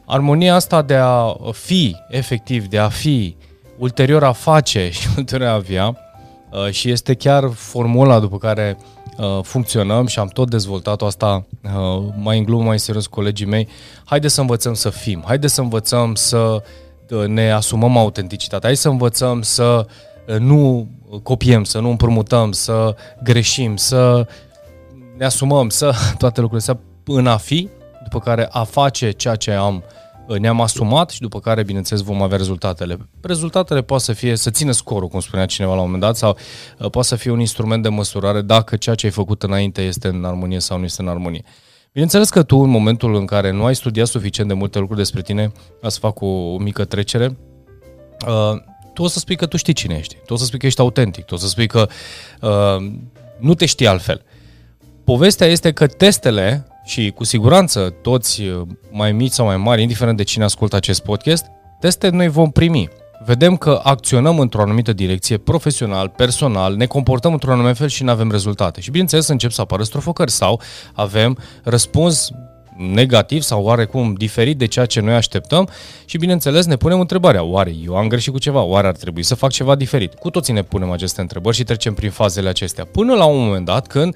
Armonia 0.05 0.55
asta 0.55 0.82
de 0.82 0.96
a 0.96 1.36
fi, 1.51 1.96
efectiv, 2.10 2.67
de 2.67 2.77
a 2.77 2.89
fi, 2.89 3.36
ulterior 3.77 4.24
a 4.24 4.32
face 4.32 4.89
și 5.00 5.08
ulterior 5.17 5.50
a 5.50 5.53
avea, 5.53 5.98
uh, 6.51 6.70
și 6.72 6.89
este 6.89 7.13
chiar 7.13 7.50
formula 7.53 8.20
după 8.20 8.38
care 8.38 8.77
uh, 9.17 9.39
funcționăm 9.43 10.05
și 10.05 10.20
am 10.20 10.27
tot 10.27 10.50
dezvoltat-o 10.50 11.05
asta 11.05 11.46
uh, 11.63 12.03
mai 12.17 12.38
în 12.38 12.43
glumă, 12.43 12.63
mai 12.63 12.79
serios 12.79 13.08
colegii 13.08 13.46
mei. 13.46 13.67
Haide 14.03 14.27
să 14.27 14.41
învățăm 14.41 14.74
să 14.74 14.89
fim, 14.89 15.24
haide 15.25 15.48
să 15.48 15.62
învățăm 15.62 16.15
să 16.15 16.63
ne 17.27 17.51
asumăm 17.51 17.98
autenticitatea, 17.98 18.69
hai 18.69 18.77
să 18.77 18.89
învățăm 18.89 19.41
să 19.41 19.86
nu 20.39 20.88
copiem, 21.24 21.63
să 21.63 21.79
nu 21.79 21.89
împrumutăm, 21.89 22.51
să 22.51 22.95
greșim, 23.24 23.75
să 23.75 24.27
ne 25.17 25.25
asumăm, 25.25 25.69
să 25.69 25.93
toate 26.17 26.41
lucrurile, 26.41 26.74
să 26.74 26.77
în 27.05 27.27
a 27.27 27.38
fi, 27.38 27.69
după 28.03 28.19
care 28.19 28.48
a 28.51 28.63
face 28.63 29.12
ceea 29.12 29.36
ce 29.36 29.51
am 29.51 29.83
ne-am 30.39 30.62
asumat 30.62 31.10
și 31.10 31.19
după 31.19 31.39
care, 31.39 31.63
bineînțeles, 31.63 32.03
vom 32.03 32.22
avea 32.22 32.38
rezultatele. 32.38 32.98
Rezultatele 33.22 33.81
poate 33.81 34.03
să 34.03 34.13
fie 34.13 34.36
să 34.36 34.50
țină 34.50 34.72
scorul, 34.72 35.07
cum 35.07 35.19
spunea 35.19 35.45
cineva 35.45 35.74
la 35.74 35.79
un 35.79 35.86
moment 35.86 36.01
dat, 36.03 36.15
sau 36.15 36.38
uh, 36.77 36.89
poate 36.89 37.07
să 37.07 37.15
fie 37.15 37.31
un 37.31 37.39
instrument 37.39 37.83
de 37.83 37.89
măsurare 37.89 38.41
dacă 38.41 38.75
ceea 38.75 38.95
ce 38.95 39.05
ai 39.05 39.12
făcut 39.12 39.43
înainte 39.43 39.81
este 39.81 40.07
în 40.07 40.25
armonie 40.25 40.60
sau 40.60 40.77
nu 40.77 40.83
este 40.83 41.01
în 41.01 41.07
armonie. 41.07 41.43
Bineînțeles 41.94 42.30
că 42.30 42.44
tu, 42.44 42.58
în 42.58 42.70
momentul 42.70 43.16
în 43.16 43.26
care 43.26 43.52
nu 43.52 43.66
ai 43.66 43.76
studiat 43.76 44.08
suficient 44.08 44.50
de 44.50 44.56
multe 44.56 44.80
lucruri 44.80 45.00
despre 45.00 45.22
tine, 45.22 45.52
a 45.82 45.90
să 45.90 46.00
fac 46.00 46.22
o, 46.22 46.26
o 46.26 46.58
mică 46.58 46.86
trecere, 46.86 47.38
uh, 48.28 48.62
tu 48.94 49.04
o 49.04 49.08
să 49.08 49.20
spui 49.20 49.36
că 49.36 49.46
tu 49.46 49.58
știi 49.58 49.74
cine 49.74 49.96
ești, 49.96 50.18
tu 50.26 50.34
o 50.34 50.36
să 50.36 50.46
spui 50.46 50.60
că 50.60 50.66
ești 50.66 50.80
autentic, 50.80 51.26
tu 51.26 51.34
o 51.34 51.38
să 51.38 51.48
spui 51.48 51.68
că 51.68 51.88
uh, 52.42 52.92
nu 53.38 53.54
te 53.54 53.66
știi 53.66 53.88
altfel. 53.88 54.24
Povestea 55.04 55.48
este 55.48 55.72
că 55.72 55.88
testele 55.88 56.68
și 56.86 57.12
cu 57.16 57.24
siguranță 57.24 57.90
toți 58.02 58.42
uh, 58.42 58.62
mai 58.92 59.12
mici 59.12 59.32
sau 59.32 59.46
mai 59.46 59.58
mari, 59.58 59.82
indiferent 59.82 60.18
de 60.18 60.24
cine 60.24 60.44
ascultă 60.44 60.76
acest 60.76 61.04
podcast, 61.04 61.46
teste 61.80 62.10
noi 62.10 62.28
vom 62.28 62.52
primi. 62.52 62.90
Vedem 63.25 63.58
că 63.58 63.80
acționăm 63.84 64.39
într-o 64.39 64.62
anumită 64.62 64.94
direcție, 64.94 65.38
profesional, 65.38 66.10
personal, 66.10 66.75
ne 66.75 66.86
comportăm 66.86 67.34
într-un 67.34 67.53
anumit 67.53 67.75
fel 67.75 67.88
și 67.88 68.03
nu 68.03 68.12
avem 68.12 68.32
rezultate. 68.32 68.82
Și 68.82 68.89
bineînțeles 68.89 69.27
încep 69.27 69.51
să 69.51 69.62
apară 69.62 69.84
strofocări 69.84 70.32
sau 70.32 70.62
avem 70.94 71.38
răspuns 71.63 72.30
negativ 72.77 73.42
sau 73.42 73.63
oarecum 73.63 74.13
diferit 74.13 74.58
de 74.58 74.65
ceea 74.65 74.86
ce 74.86 75.00
noi 75.00 75.13
așteptăm 75.13 75.70
și 76.06 76.18
bineînțeles 76.18 76.65
ne 76.65 76.75
punem 76.75 77.00
întrebarea, 77.00 77.44
oare 77.44 77.74
eu 77.86 77.96
am 77.96 78.08
greșit 78.08 78.32
cu 78.32 78.39
ceva, 78.39 78.62
oare 78.62 78.88
ar 78.88 78.96
trebui 78.96 79.24
să 79.24 79.36
fac 79.36 79.51
ceva 79.51 79.75
diferit? 79.75 80.13
Cu 80.13 80.30
toții 80.30 80.53
ne 80.53 80.63
punem 80.63 80.92
aceste 80.92 81.22
întrebări 81.22 81.56
și 81.56 81.63
trecem 81.63 81.94
prin 81.94 82.10
fazele 82.10 82.50
acestea 82.50 82.86
până 82.86 83.13
la 83.13 83.25
un 83.25 83.46
moment 83.46 83.65
dat 83.65 83.88
când 83.88 84.15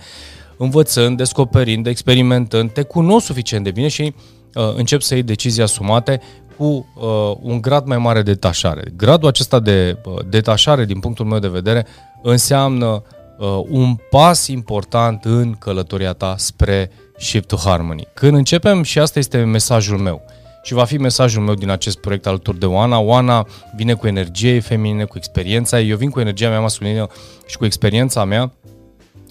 învățând, 0.57 1.17
descoperind, 1.17 1.87
experimentând, 1.87 2.71
te 2.71 2.81
cunosc 2.81 3.25
suficient 3.25 3.63
de 3.63 3.71
bine 3.71 3.87
și 3.87 4.13
uh, 4.53 4.73
încep 4.75 5.01
să 5.01 5.13
iei 5.13 5.23
decizii 5.23 5.63
asumate 5.63 6.21
cu 6.57 6.87
uh, 6.95 7.37
un 7.41 7.61
grad 7.61 7.85
mai 7.85 7.97
mare 7.97 8.21
de 8.21 8.31
detașare. 8.31 8.83
Gradul 8.95 9.27
acesta 9.27 9.59
de 9.59 9.97
uh, 10.05 10.13
detașare, 10.29 10.85
din 10.85 10.99
punctul 10.99 11.25
meu 11.25 11.39
de 11.39 11.47
vedere, 11.47 11.85
înseamnă 12.23 13.03
uh, 13.37 13.61
un 13.69 13.95
pas 14.09 14.47
important 14.47 15.25
în 15.25 15.53
călătoria 15.53 16.13
ta 16.13 16.35
spre 16.37 16.91
Shift 17.17 17.47
to 17.47 17.55
Harmony. 17.55 18.07
Când 18.13 18.35
începem, 18.35 18.83
și 18.83 18.99
asta 18.99 19.19
este 19.19 19.37
mesajul 19.37 19.97
meu, 19.97 20.21
și 20.67 20.73
va 20.73 20.83
fi 20.83 20.97
mesajul 20.97 21.43
meu 21.43 21.53
din 21.53 21.69
acest 21.69 21.97
proiect 21.97 22.27
alături 22.27 22.59
de 22.59 22.65
Oana. 22.65 22.99
Oana 22.99 23.47
vine 23.75 23.93
cu 23.93 24.07
energie 24.07 24.59
feminine, 24.59 25.03
cu 25.03 25.17
experiența 25.17 25.79
Eu 25.79 25.97
vin 25.97 26.09
cu 26.09 26.19
energia 26.19 26.49
mea 26.49 26.59
masculină 26.59 27.07
și 27.45 27.57
cu 27.57 27.65
experiența 27.65 28.23
mea 28.25 28.51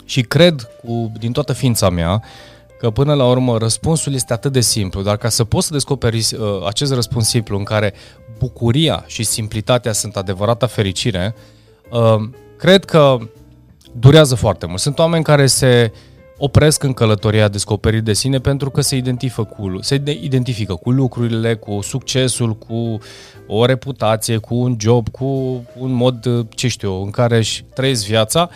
și 0.05 0.23
cred 0.23 0.69
cu, 0.85 1.13
din 1.19 1.33
toată 1.33 1.53
ființa 1.53 1.91
mea 1.91 2.23
că 2.79 2.91
până 2.91 3.15
la 3.15 3.29
urmă 3.29 3.59
răspunsul 3.59 4.15
este 4.15 4.33
atât 4.33 4.53
de 4.53 4.61
simplu, 4.61 5.03
dar 5.03 5.17
ca 5.17 5.29
să 5.29 5.45
poți 5.45 5.67
să 5.67 5.73
descoperi 5.73 6.17
uh, 6.17 6.67
acest 6.67 6.93
răspuns 6.93 7.29
simplu 7.29 7.59
în 7.59 7.65
care 7.65 7.95
bucuria 8.39 9.05
și 9.07 9.23
simplitatea 9.23 9.93
sunt 9.93 10.17
adevărata 10.17 10.67
fericire, 10.67 11.35
uh, 11.91 12.29
cred 12.57 12.85
că 12.85 13.19
durează 13.93 14.35
foarte 14.35 14.67
mult. 14.67 14.81
Sunt 14.81 14.99
oameni 14.99 15.25
care 15.25 15.47
se 15.47 15.93
opresc 16.39 16.83
în 16.83 16.93
călătoria 16.93 17.49
descoperit 17.49 18.05
de 18.05 18.13
sine 18.13 18.39
pentru 18.39 18.71
că 18.71 18.81
se 18.81 18.97
identifică 18.97 19.43
cu, 19.43 19.79
se 19.81 20.03
identifică 20.21 20.75
cu 20.75 20.91
lucrurile, 20.91 21.55
cu 21.55 21.81
succesul, 21.83 22.55
cu 22.57 22.99
o 23.47 23.65
reputație, 23.65 24.37
cu 24.37 24.55
un 24.55 24.77
job, 24.81 25.09
cu 25.09 25.25
un 25.79 25.93
mod, 25.93 26.47
ce 26.55 26.69
știu 26.69 26.93
eu, 26.93 27.03
în 27.03 27.11
care 27.11 27.37
își 27.37 27.65
trăiesc 27.75 28.07
viața 28.07 28.51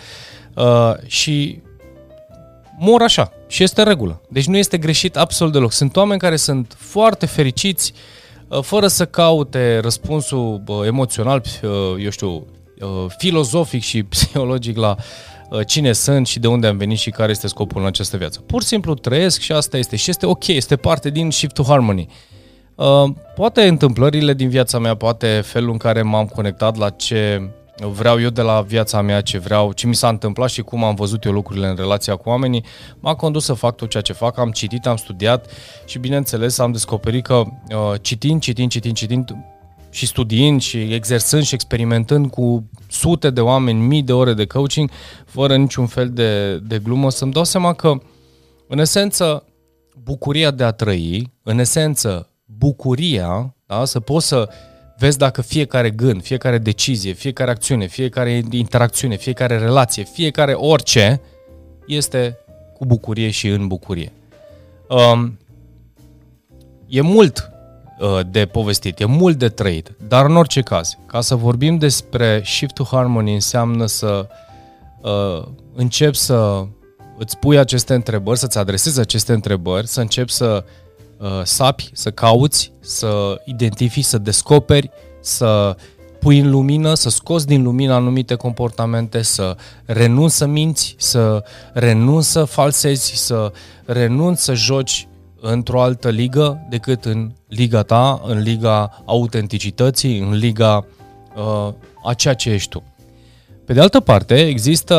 Uh, 0.55 0.93
și 1.05 1.61
mor 2.83 3.01
așa 3.01 3.33
și 3.47 3.63
este 3.63 3.83
regulă. 3.83 4.21
Deci 4.29 4.45
nu 4.45 4.57
este 4.57 4.77
greșit 4.77 5.17
absolut 5.17 5.53
deloc. 5.53 5.71
Sunt 5.71 5.95
oameni 5.95 6.19
care 6.19 6.35
sunt 6.35 6.75
foarte 6.77 7.25
fericiți 7.25 7.93
uh, 8.47 8.61
fără 8.61 8.87
să 8.87 9.05
caute 9.05 9.79
răspunsul 9.81 10.63
uh, 10.67 10.85
emoțional, 10.85 11.43
uh, 11.63 11.69
eu 12.03 12.09
știu, 12.09 12.29
uh, 12.29 13.05
filozofic 13.17 13.81
și 13.81 14.03
psihologic 14.13 14.77
la 14.77 14.95
uh, 15.49 15.59
cine 15.67 15.93
sunt 15.93 16.27
și 16.27 16.39
de 16.39 16.47
unde 16.47 16.67
am 16.67 16.77
venit 16.77 16.97
și 16.97 17.09
care 17.09 17.31
este 17.31 17.47
scopul 17.47 17.81
în 17.81 17.87
această 17.87 18.17
viață. 18.17 18.39
Pur 18.39 18.61
și 18.61 18.67
simplu 18.67 18.93
trăiesc 18.93 19.39
și 19.39 19.51
asta 19.51 19.77
este. 19.77 19.95
Și 19.95 20.09
este 20.09 20.25
ok, 20.25 20.47
este 20.47 20.75
parte 20.75 21.09
din 21.09 21.29
Shift 21.29 21.53
to 21.53 21.63
Harmony. 21.63 22.07
Uh, 22.75 23.09
poate 23.35 23.67
întâmplările 23.67 24.33
din 24.33 24.49
viața 24.49 24.79
mea, 24.79 24.95
poate 24.95 25.41
felul 25.45 25.71
în 25.71 25.77
care 25.77 26.01
m-am 26.01 26.25
conectat 26.25 26.77
la 26.77 26.89
ce 26.89 27.49
vreau 27.87 28.21
eu 28.21 28.29
de 28.29 28.41
la 28.41 28.61
viața 28.61 29.01
mea, 29.01 29.21
ce 29.21 29.37
vreau, 29.37 29.71
ce 29.71 29.87
mi 29.87 29.95
s-a 29.95 30.09
întâmplat 30.09 30.49
și 30.49 30.61
cum 30.61 30.83
am 30.83 30.95
văzut 30.95 31.23
eu 31.23 31.31
lucrurile 31.31 31.67
în 31.67 31.75
relația 31.75 32.15
cu 32.15 32.29
oamenii, 32.29 32.65
m-a 32.99 33.15
condus 33.15 33.45
să 33.45 33.53
fac 33.53 33.75
tot 33.75 33.89
ceea 33.89 34.03
ce 34.03 34.13
fac, 34.13 34.37
am 34.37 34.51
citit, 34.51 34.85
am 34.85 34.95
studiat 34.95 35.51
și 35.85 35.99
bineînțeles 35.99 36.57
am 36.57 36.71
descoperit 36.71 37.23
că 37.23 37.35
uh, 37.35 37.93
citind, 38.01 38.41
citind, 38.41 38.71
citind, 38.71 38.95
citind 38.95 39.35
și 39.89 40.05
studiind 40.05 40.61
și 40.61 40.93
exersând 40.93 41.43
și 41.43 41.53
experimentând 41.53 42.29
cu 42.29 42.69
sute 42.89 43.29
de 43.29 43.41
oameni, 43.41 43.79
mii 43.79 44.01
de 44.01 44.13
ore 44.13 44.33
de 44.33 44.45
coaching, 44.45 44.89
fără 45.25 45.55
niciun 45.55 45.87
fel 45.87 46.09
de, 46.09 46.57
de 46.57 46.79
glumă, 46.79 47.09
să-mi 47.09 47.31
dau 47.31 47.43
seama 47.43 47.73
că, 47.73 47.93
în 48.67 48.79
esență, 48.79 49.45
bucuria 50.03 50.51
de 50.51 50.63
a 50.63 50.71
trăi, 50.71 51.33
în 51.43 51.59
esență, 51.59 52.29
bucuria, 52.45 53.55
da, 53.65 53.85
să 53.85 53.99
poți 53.99 54.27
să 54.27 54.49
Vezi 55.01 55.17
dacă 55.17 55.41
fiecare 55.41 55.89
gând, 55.89 56.23
fiecare 56.23 56.57
decizie, 56.57 57.11
fiecare 57.11 57.51
acțiune, 57.51 57.87
fiecare 57.87 58.41
interacțiune, 58.49 59.15
fiecare 59.15 59.57
relație, 59.57 60.03
fiecare 60.03 60.53
orice 60.53 61.21
este 61.87 62.37
cu 62.73 62.85
bucurie 62.85 63.29
și 63.29 63.47
în 63.47 63.67
bucurie. 63.67 64.11
Um, 64.89 65.39
e 66.87 67.01
mult 67.01 67.51
uh, 67.99 68.19
de 68.31 68.45
povestit, 68.45 68.99
e 68.99 69.05
mult 69.05 69.37
de 69.37 69.49
trăit, 69.49 69.91
dar 70.07 70.25
în 70.25 70.35
orice 70.35 70.61
caz, 70.61 70.97
ca 71.05 71.21
să 71.21 71.35
vorbim 71.35 71.77
despre 71.77 72.41
Shift 72.45 72.73
to 72.73 72.83
Harmony 72.83 73.33
înseamnă 73.33 73.85
să 73.85 74.27
uh, 75.01 75.47
începi 75.75 76.17
să 76.17 76.65
îți 77.17 77.37
pui 77.37 77.57
aceste 77.57 77.93
întrebări, 77.93 78.39
să-ți 78.39 78.57
adresezi 78.57 78.99
aceste 78.99 79.33
întrebări, 79.33 79.87
să 79.87 80.01
începi 80.01 80.31
să 80.31 80.63
uh, 81.21 81.41
sapi, 81.43 81.89
să 81.93 82.11
cauți, 82.11 82.71
să 82.79 83.41
identifici, 83.45 84.03
să 84.03 84.17
descoperi, 84.17 84.89
să 85.19 85.75
pui 86.19 86.39
în 86.39 86.49
lumină, 86.49 86.93
să 86.93 87.09
scoți 87.09 87.47
din 87.47 87.63
lumină 87.63 87.93
anumite 87.93 88.35
comportamente, 88.35 89.21
să 89.21 89.55
renunți 89.85 90.35
să 90.35 90.45
minți, 90.45 90.95
să 90.97 91.43
renunți 91.73 92.31
să 92.31 92.43
falsezi, 92.43 93.15
să 93.15 93.51
renunți 93.85 94.43
să 94.43 94.53
joci 94.53 95.07
într-o 95.41 95.81
altă 95.81 96.09
ligă 96.09 96.67
decât 96.69 97.05
în 97.05 97.31
liga 97.47 97.81
ta, 97.81 98.21
în 98.25 98.39
liga 98.39 99.03
autenticității, 99.05 100.19
în 100.19 100.33
liga 100.33 100.85
uh, 101.35 101.73
a 102.03 102.13
ceea 102.13 102.33
ce 102.33 102.49
ești 102.49 102.69
tu. 102.69 102.83
Pe 103.65 103.73
de 103.73 103.79
altă 103.81 103.99
parte, 103.99 104.47
există, 104.47 104.95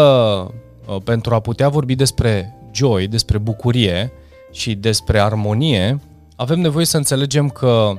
uh, 0.87 0.97
pentru 1.05 1.35
a 1.35 1.41
putea 1.41 1.69
vorbi 1.69 1.95
despre 1.95 2.55
joy, 2.73 3.07
despre 3.07 3.39
bucurie 3.39 4.13
și 4.53 4.75
despre 4.75 5.21
armonie, 5.21 6.01
avem 6.43 6.61
nevoie 6.61 6.85
să 6.85 6.97
înțelegem 6.97 7.49
că 7.49 7.93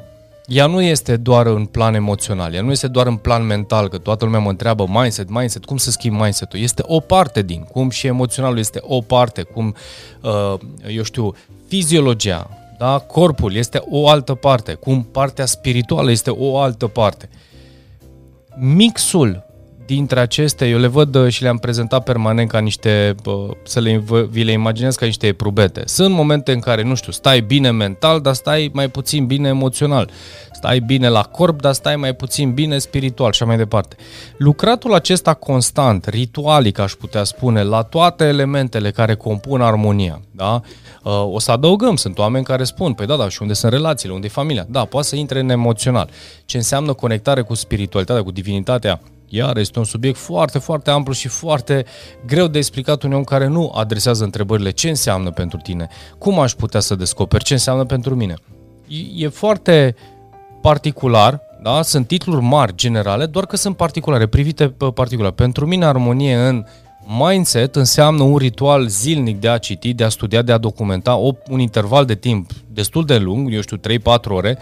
ea 0.45 0.65
nu 0.65 0.81
este 0.81 1.17
doar 1.17 1.45
în 1.45 1.65
plan 1.65 1.93
emoțional, 1.93 2.53
ea 2.53 2.61
nu 2.61 2.71
este 2.71 2.87
doar 2.87 3.07
în 3.07 3.15
plan 3.15 3.45
mental, 3.45 3.89
că 3.89 3.97
toată 3.97 4.25
lumea 4.25 4.39
mă 4.39 4.49
întreabă 4.49 4.85
mindset, 4.89 5.29
mindset, 5.29 5.65
cum 5.65 5.77
să 5.77 5.91
schimb 5.91 6.19
mindset-ul. 6.19 6.59
Este 6.59 6.83
o 6.85 6.99
parte 6.99 7.41
din, 7.41 7.61
cum 7.61 7.89
și 7.89 8.07
emoționalul 8.07 8.57
este 8.57 8.79
o 8.81 9.01
parte, 9.01 9.41
cum, 9.41 9.75
uh, 10.21 10.59
eu 10.87 11.03
știu, 11.03 11.35
fiziologia, 11.67 12.49
da? 12.77 12.99
corpul 12.99 13.55
este 13.55 13.83
o 13.89 14.07
altă 14.09 14.33
parte, 14.33 14.73
cum 14.73 15.03
partea 15.03 15.45
spirituală 15.45 16.11
este 16.11 16.29
o 16.29 16.59
altă 16.59 16.87
parte. 16.87 17.29
Mixul 18.55 19.45
dintre 19.85 20.19
acestea, 20.19 20.67
eu 20.67 20.77
le 20.77 20.87
văd 20.87 21.15
uh, 21.15 21.27
și 21.27 21.41
le-am 21.41 21.57
prezentat 21.57 22.03
permanent 22.03 22.49
ca 22.49 22.59
niște, 22.59 23.15
să 23.63 23.79
le, 23.79 24.03
vi 24.29 24.43
le 24.43 24.51
imaginez 24.51 24.95
ca 24.95 25.05
niște 25.05 25.27
eprubete. 25.27 25.83
Sunt 25.85 26.13
momente 26.13 26.51
în 26.51 26.59
care, 26.59 26.83
nu 26.83 26.95
știu, 26.95 27.11
stai 27.11 27.41
bine 27.41 27.71
mental, 27.71 28.21
dar 28.21 28.33
stai 28.33 28.69
mai 28.73 28.89
puțin 28.89 29.25
bine 29.25 29.47
emoțional. 29.47 30.09
Stai 30.53 30.79
bine 30.79 31.09
la 31.09 31.21
corp, 31.21 31.61
dar 31.61 31.73
stai 31.73 31.95
mai 31.95 32.13
puțin 32.13 32.53
bine 32.53 32.77
spiritual 32.77 33.31
și 33.31 33.43
mai 33.43 33.57
departe. 33.57 33.95
Lucratul 34.37 34.93
acesta 34.93 35.33
constant, 35.33 36.05
ritualic, 36.05 36.79
aș 36.79 36.91
putea 36.91 37.23
spune, 37.23 37.63
la 37.63 37.81
toate 37.81 38.23
elementele 38.23 38.91
care 38.91 39.15
compun 39.15 39.61
armonia, 39.61 40.21
da? 40.31 40.61
Uh, 41.03 41.11
o 41.31 41.39
să 41.39 41.51
adăugăm, 41.51 41.95
sunt 41.95 42.17
oameni 42.17 42.43
care 42.43 42.63
spun, 42.63 42.93
păi 42.93 43.05
da, 43.05 43.15
da, 43.15 43.29
și 43.29 43.41
unde 43.41 43.53
sunt 43.53 43.71
relațiile, 43.71 44.13
unde 44.13 44.27
e 44.27 44.29
familia? 44.29 44.65
Da, 44.69 44.85
poate 44.85 45.07
să 45.07 45.15
intre 45.15 45.39
în 45.39 45.49
emoțional. 45.49 46.09
Ce 46.45 46.57
înseamnă 46.57 46.93
conectare 46.93 47.41
cu 47.41 47.53
spiritualitatea, 47.53 48.23
cu 48.23 48.31
divinitatea? 48.31 49.01
Iar 49.35 49.57
este 49.57 49.79
un 49.79 49.85
subiect 49.85 50.17
foarte, 50.17 50.59
foarte 50.59 50.89
amplu 50.89 51.13
și 51.13 51.27
foarte 51.27 51.85
greu 52.25 52.47
de 52.47 52.57
explicat 52.57 53.03
unui 53.03 53.17
om 53.17 53.23
care 53.23 53.47
nu 53.47 53.71
adresează 53.75 54.23
întrebările 54.23 54.71
ce 54.71 54.89
înseamnă 54.89 55.31
pentru 55.31 55.57
tine, 55.57 55.87
cum 56.17 56.39
aș 56.39 56.51
putea 56.51 56.79
să 56.79 56.95
descoper 56.95 57.41
ce 57.41 57.53
înseamnă 57.53 57.85
pentru 57.85 58.15
mine. 58.15 58.33
E, 58.87 59.25
e 59.25 59.27
foarte 59.27 59.95
particular, 60.61 61.41
da? 61.63 61.81
sunt 61.81 62.07
titluri 62.07 62.41
mari, 62.41 62.75
generale, 62.75 63.25
doar 63.25 63.45
că 63.45 63.55
sunt 63.55 63.77
particulare, 63.77 64.27
privite 64.27 64.69
pe 64.69 64.85
particular. 64.85 65.31
Pentru 65.31 65.65
mine 65.65 65.85
armonie 65.85 66.35
în 66.35 66.65
mindset 67.19 67.75
înseamnă 67.75 68.23
un 68.23 68.37
ritual 68.37 68.87
zilnic 68.87 69.39
de 69.39 69.49
a 69.49 69.57
citi, 69.57 69.93
de 69.93 70.03
a 70.03 70.09
studia, 70.09 70.41
de 70.41 70.51
a 70.51 70.57
documenta 70.57 71.15
o, 71.15 71.31
un 71.49 71.59
interval 71.59 72.05
de 72.05 72.15
timp 72.15 72.51
destul 72.67 73.05
de 73.05 73.17
lung, 73.17 73.53
eu 73.53 73.61
știu, 73.61 73.77
3-4 73.77 73.81
ore, 74.27 74.57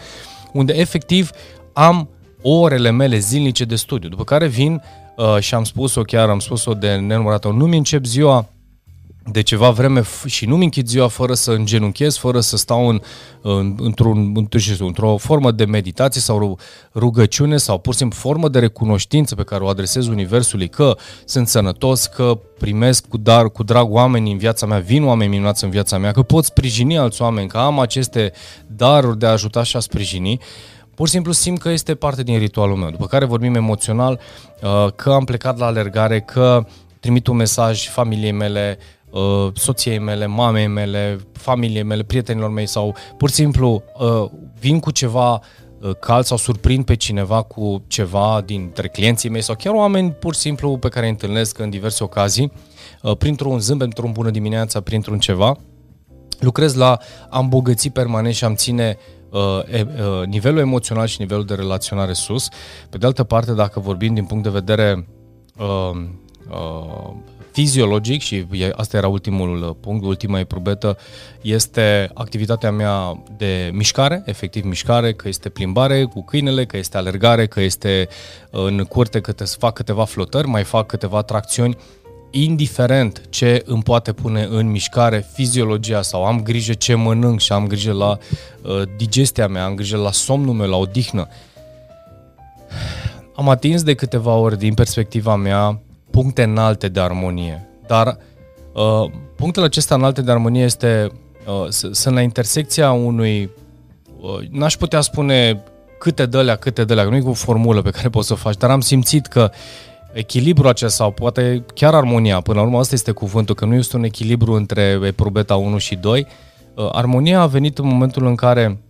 unde 0.53 0.73
efectiv 0.73 1.29
am 1.73 2.09
orele 2.41 2.91
mele 2.91 3.17
zilnice 3.17 3.65
de 3.65 3.75
studiu, 3.75 4.09
după 4.09 4.23
care 4.23 4.47
vin 4.47 4.81
uh, 5.15 5.39
și 5.39 5.53
am 5.53 5.63
spus-o 5.63 6.01
chiar, 6.01 6.29
am 6.29 6.39
spus-o 6.39 6.73
de 6.73 6.95
nenumărată 6.95 7.47
nu-mi 7.47 7.77
încep 7.77 8.05
ziua 8.05 8.45
de 9.25 9.41
ceva 9.41 9.69
vreme 9.69 10.01
și 10.25 10.45
nu-mi 10.45 10.63
închid 10.63 10.87
ziua 10.87 11.07
fără 11.07 11.33
să 11.33 11.51
îngenunchez, 11.51 12.17
fără 12.17 12.39
să 12.39 12.57
stau 12.57 12.87
în, 12.87 13.01
în, 13.41 13.75
într-un, 13.79 14.47
într-o 14.79 15.17
formă 15.17 15.51
de 15.51 15.65
meditație 15.65 16.21
sau 16.21 16.59
rugăciune 16.95 17.57
sau 17.57 17.77
pur 17.77 17.93
și 17.93 17.99
simplu 17.99 18.17
formă 18.19 18.49
de 18.49 18.59
recunoștință 18.59 19.35
pe 19.35 19.43
care 19.43 19.63
o 19.63 19.67
adresez 19.67 20.07
Universului 20.07 20.67
că 20.67 20.97
sunt 21.25 21.47
sănătos, 21.47 22.05
că 22.05 22.39
primesc 22.59 23.07
cu 23.07 23.17
dar, 23.17 23.49
cu 23.49 23.63
drag 23.63 23.91
oameni 23.93 24.31
în 24.31 24.37
viața 24.37 24.65
mea, 24.65 24.79
vin 24.79 25.03
oameni 25.03 25.29
minunați 25.29 25.63
în 25.63 25.69
viața 25.69 25.97
mea, 25.97 26.11
că 26.11 26.21
pot 26.21 26.45
sprijini 26.45 26.97
alți 26.97 27.21
oameni, 27.21 27.47
că 27.47 27.57
am 27.57 27.79
aceste 27.79 28.31
daruri 28.67 29.19
de 29.19 29.25
a 29.25 29.31
ajuta 29.31 29.63
și 29.63 29.75
a 29.75 29.79
sprijini. 29.79 30.39
Pur 31.01 31.09
și 31.09 31.15
simplu 31.15 31.31
simt 31.31 31.59
că 31.59 31.69
este 31.69 31.95
parte 31.95 32.23
din 32.23 32.37
ritualul 32.37 32.75
meu. 32.75 32.89
După 32.89 33.05
care 33.05 33.25
vorbim 33.25 33.55
emoțional, 33.55 34.19
uh, 34.61 34.91
că 34.95 35.11
am 35.11 35.23
plecat 35.23 35.57
la 35.57 35.65
alergare, 35.65 36.19
că 36.19 36.65
trimit 36.99 37.27
un 37.27 37.35
mesaj 37.35 37.87
familiei 37.87 38.31
mele, 38.31 38.77
uh, 39.09 39.47
soției 39.53 39.99
mele, 39.99 40.25
mamei 40.25 40.67
mele, 40.67 41.19
familiei 41.31 41.83
mele, 41.83 42.03
prietenilor 42.03 42.49
mei 42.49 42.65
sau 42.65 42.95
pur 43.17 43.29
și 43.29 43.35
simplu 43.35 43.83
uh, 43.99 44.29
vin 44.59 44.79
cu 44.79 44.91
ceva 44.91 45.41
cald 45.99 46.25
sau 46.25 46.37
surprind 46.37 46.85
pe 46.85 46.95
cineva 46.95 47.41
cu 47.41 47.83
ceva 47.87 48.41
dintre 48.45 48.87
clienții 48.87 49.29
mei 49.29 49.41
sau 49.41 49.55
chiar 49.55 49.73
oameni 49.73 50.11
pur 50.11 50.33
și 50.33 50.39
simplu 50.39 50.77
pe 50.77 50.89
care 50.89 51.05
îi 51.05 51.11
întâlnesc 51.11 51.59
în 51.59 51.69
diverse 51.69 52.03
ocazii, 52.03 52.51
printr-un 53.17 53.59
zâmbet, 53.59 53.87
printr-un 53.87 54.11
bună 54.11 54.29
dimineața, 54.29 54.81
printr-un 54.81 55.19
ceva, 55.19 55.57
lucrez 56.39 56.73
la 56.73 56.97
a 57.29 57.39
îmbogăți 57.39 57.89
permanent 57.89 58.33
și 58.35 58.43
am 58.43 58.55
ține 58.55 58.97
uh, 58.97 59.03
uh, 59.05 59.20
nivelul 60.25 60.59
emoțional 60.59 61.07
și 61.07 61.19
nivelul 61.19 61.45
de 61.45 61.53
relaționare 61.53 62.13
sus. 62.13 62.49
Pe 62.89 62.97
de 62.97 63.05
altă 63.05 63.23
parte, 63.23 63.53
dacă 63.53 63.79
vorbim 63.79 64.13
din 64.13 64.25
punct 64.25 64.43
de 64.43 64.49
vedere 64.49 65.07
uh, 65.57 65.91
uh, 66.49 67.13
fiziologic 67.51 68.21
și 68.21 68.45
asta 68.75 68.97
era 68.97 69.07
ultimul 69.07 69.77
punct, 69.79 70.05
ultima 70.05 70.39
eprobetă, 70.39 70.97
este 71.41 72.09
activitatea 72.13 72.71
mea 72.71 73.23
de 73.37 73.69
mișcare, 73.73 74.21
efectiv 74.25 74.63
mișcare, 74.63 75.13
că 75.13 75.27
este 75.27 75.49
plimbare 75.49 76.03
cu 76.03 76.23
câinele, 76.23 76.65
că 76.65 76.77
este 76.77 76.97
alergare, 76.97 77.47
că 77.47 77.61
este 77.61 78.07
în 78.49 78.83
curte 78.83 79.21
că 79.21 79.31
te 79.31 79.43
fac 79.43 79.73
câteva 79.73 80.05
flotări, 80.05 80.47
mai 80.47 80.63
fac 80.63 80.85
câteva 80.85 81.21
tracțiuni 81.21 81.77
indiferent 82.31 83.21
ce 83.29 83.63
îmi 83.65 83.83
poate 83.83 84.13
pune 84.13 84.47
în 84.49 84.69
mișcare 84.69 85.27
fiziologia 85.33 86.01
sau 86.01 86.25
am 86.25 86.43
grijă 86.43 86.73
ce 86.73 86.95
mănânc 86.95 87.39
și 87.39 87.51
am 87.51 87.67
grijă 87.67 87.93
la 87.93 88.17
uh, 88.61 88.81
digestia 88.97 89.47
mea, 89.47 89.65
am 89.65 89.75
grijă 89.75 89.97
la 89.97 90.11
somnul 90.11 90.53
meu, 90.53 90.69
la 90.69 90.75
odihnă, 90.75 91.27
am 93.35 93.49
atins 93.49 93.83
de 93.83 93.93
câteva 93.93 94.33
ori 94.33 94.57
din 94.57 94.73
perspectiva 94.73 95.35
mea 95.35 95.81
puncte 96.11 96.43
înalte 96.43 96.87
de 96.87 96.99
armonie. 96.99 97.67
Dar 97.87 98.17
uh, 98.73 99.11
punctele 99.35 99.65
acestea 99.65 99.95
înalte 99.95 100.21
de 100.21 100.31
armonie 100.31 100.63
este, 100.63 101.11
uh, 101.47 101.69
sunt 101.69 102.15
la 102.15 102.21
intersecția 102.21 102.91
unui, 102.91 103.49
uh, 104.21 104.47
n-aș 104.49 104.75
putea 104.75 105.01
spune 105.01 105.63
câte 105.99 106.25
dălea, 106.25 106.55
câte 106.55 106.83
dălea, 106.83 107.03
nu 107.03 107.15
e 107.15 107.19
cu 107.19 107.29
o 107.29 107.33
formulă 107.33 107.81
pe 107.81 107.89
care 107.89 108.09
poți 108.09 108.27
să 108.27 108.33
o 108.33 108.35
faci, 108.35 108.57
dar 108.57 108.69
am 108.69 108.81
simțit 108.81 109.25
că 109.25 109.51
echilibru 110.13 110.67
acesta 110.67 110.95
sau 110.95 111.11
poate 111.11 111.65
chiar 111.73 111.93
armonia, 111.93 112.41
până 112.41 112.59
la 112.59 112.65
urmă 112.65 112.77
asta 112.77 112.95
este 112.95 113.11
cuvântul, 113.11 113.55
că 113.55 113.65
nu 113.65 113.75
este 113.75 113.95
un 113.95 114.03
echilibru 114.03 114.53
între 114.53 114.99
eprubeta 115.03 115.55
1 115.55 115.77
și 115.77 115.95
2, 115.95 116.27
uh, 116.75 116.89
armonia 116.91 117.41
a 117.41 117.47
venit 117.47 117.77
în 117.77 117.87
momentul 117.87 118.25
în 118.25 118.35
care 118.35 118.81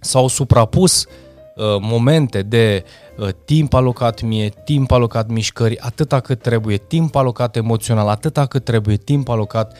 s-au 0.00 0.28
suprapus 0.28 1.04
uh, 1.04 1.64
momente 1.80 2.42
de 2.42 2.84
uh, 3.18 3.28
timp 3.44 3.74
alocat 3.74 4.22
mie, 4.22 4.52
timp 4.64 4.90
alocat 4.90 5.28
mișcării, 5.28 5.78
atâta 5.78 6.20
cât 6.20 6.42
trebuie, 6.42 6.76
timp 6.76 7.14
alocat 7.14 7.56
emoțional, 7.56 8.08
atâta 8.08 8.46
cât 8.46 8.64
trebuie, 8.64 8.96
timp 8.96 9.28
alocat 9.28 9.76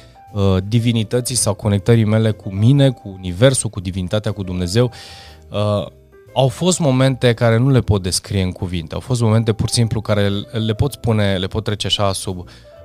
divinității 0.69 1.35
sau 1.35 1.55
conectării 1.55 2.05
mele 2.05 2.31
cu 2.31 2.53
mine, 2.55 2.91
cu 2.91 3.09
universul, 3.09 3.71
cu 3.71 3.81
divinitatea, 3.81 4.33
cu 4.33 4.43
Dumnezeu 4.43 4.91
au 6.35 6.49
fost 6.49 6.79
momente 6.79 7.35
care 7.35 7.57
nu 7.57 7.71
le 7.71 7.81
pot 7.81 8.03
descrie 8.03 8.43
în 8.43 8.53
cuvinte, 8.53 8.95
au 8.95 9.01
fost 9.01 9.21
momente 9.21 9.53
pur 9.53 9.69
și 9.69 9.75
simplu 9.75 10.01
care 10.01 10.29
le 10.67 10.75
pot 10.75 10.93
spune, 10.93 11.37
le 11.37 11.47
pot 11.47 11.65
trece 11.65 11.87
așa 11.87 12.13
sub 12.13 12.39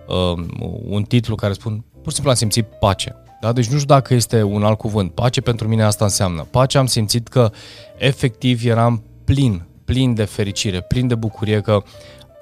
uh, 0.08 0.46
un 0.84 1.04
titlu 1.04 1.36
care 1.36 1.54
spun, 1.54 1.84
pur 1.92 2.08
și 2.08 2.14
simplu 2.14 2.30
am 2.30 2.36
simțit 2.36 2.66
pace. 2.80 3.16
Da? 3.42 3.52
Deci 3.52 3.68
nu 3.68 3.76
știu 3.76 3.88
dacă 3.88 4.14
este 4.14 4.44
un 4.44 4.64
alt 4.64 4.78
cuvânt. 4.78 5.12
Pace 5.12 5.42
pentru 5.42 5.68
mine 5.68 5.84
asta 5.84 6.04
înseamnă. 6.04 6.48
Pace 6.52 6.78
am 6.78 6.86
simțit 6.86 7.28
că 7.28 7.52
efectiv 7.98 8.66
eram 8.66 9.04
plin, 9.24 9.66
plin 9.86 10.14
de 10.14 10.24
fericire, 10.24 10.82
plin 10.82 11.08
de 11.08 11.16
bucurie 11.16 11.62
că 11.62 11.84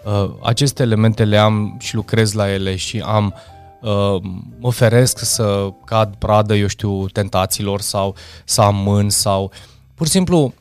uh, 0.05 0.29
aceste 0.43 0.83
elemente 0.83 1.25
le 1.25 1.37
am 1.37 1.77
și 1.79 1.95
lucrez 1.95 2.33
la 2.33 2.51
ele 2.51 2.75
și 2.75 3.03
am 3.05 3.33
uh, 3.81 4.21
mă 4.59 4.71
feresc 4.71 5.19
să 5.19 5.69
cad 5.85 6.15
pradă, 6.15 6.55
eu 6.55 6.67
știu, 6.67 7.07
tentațiilor 7.07 7.81
sau 7.81 8.15
să 8.45 8.61
am 8.61 8.75
mâni 8.75 9.11
sau 9.11 9.51
pur 9.93 10.05
și 10.05 10.11
simplu 10.11 10.53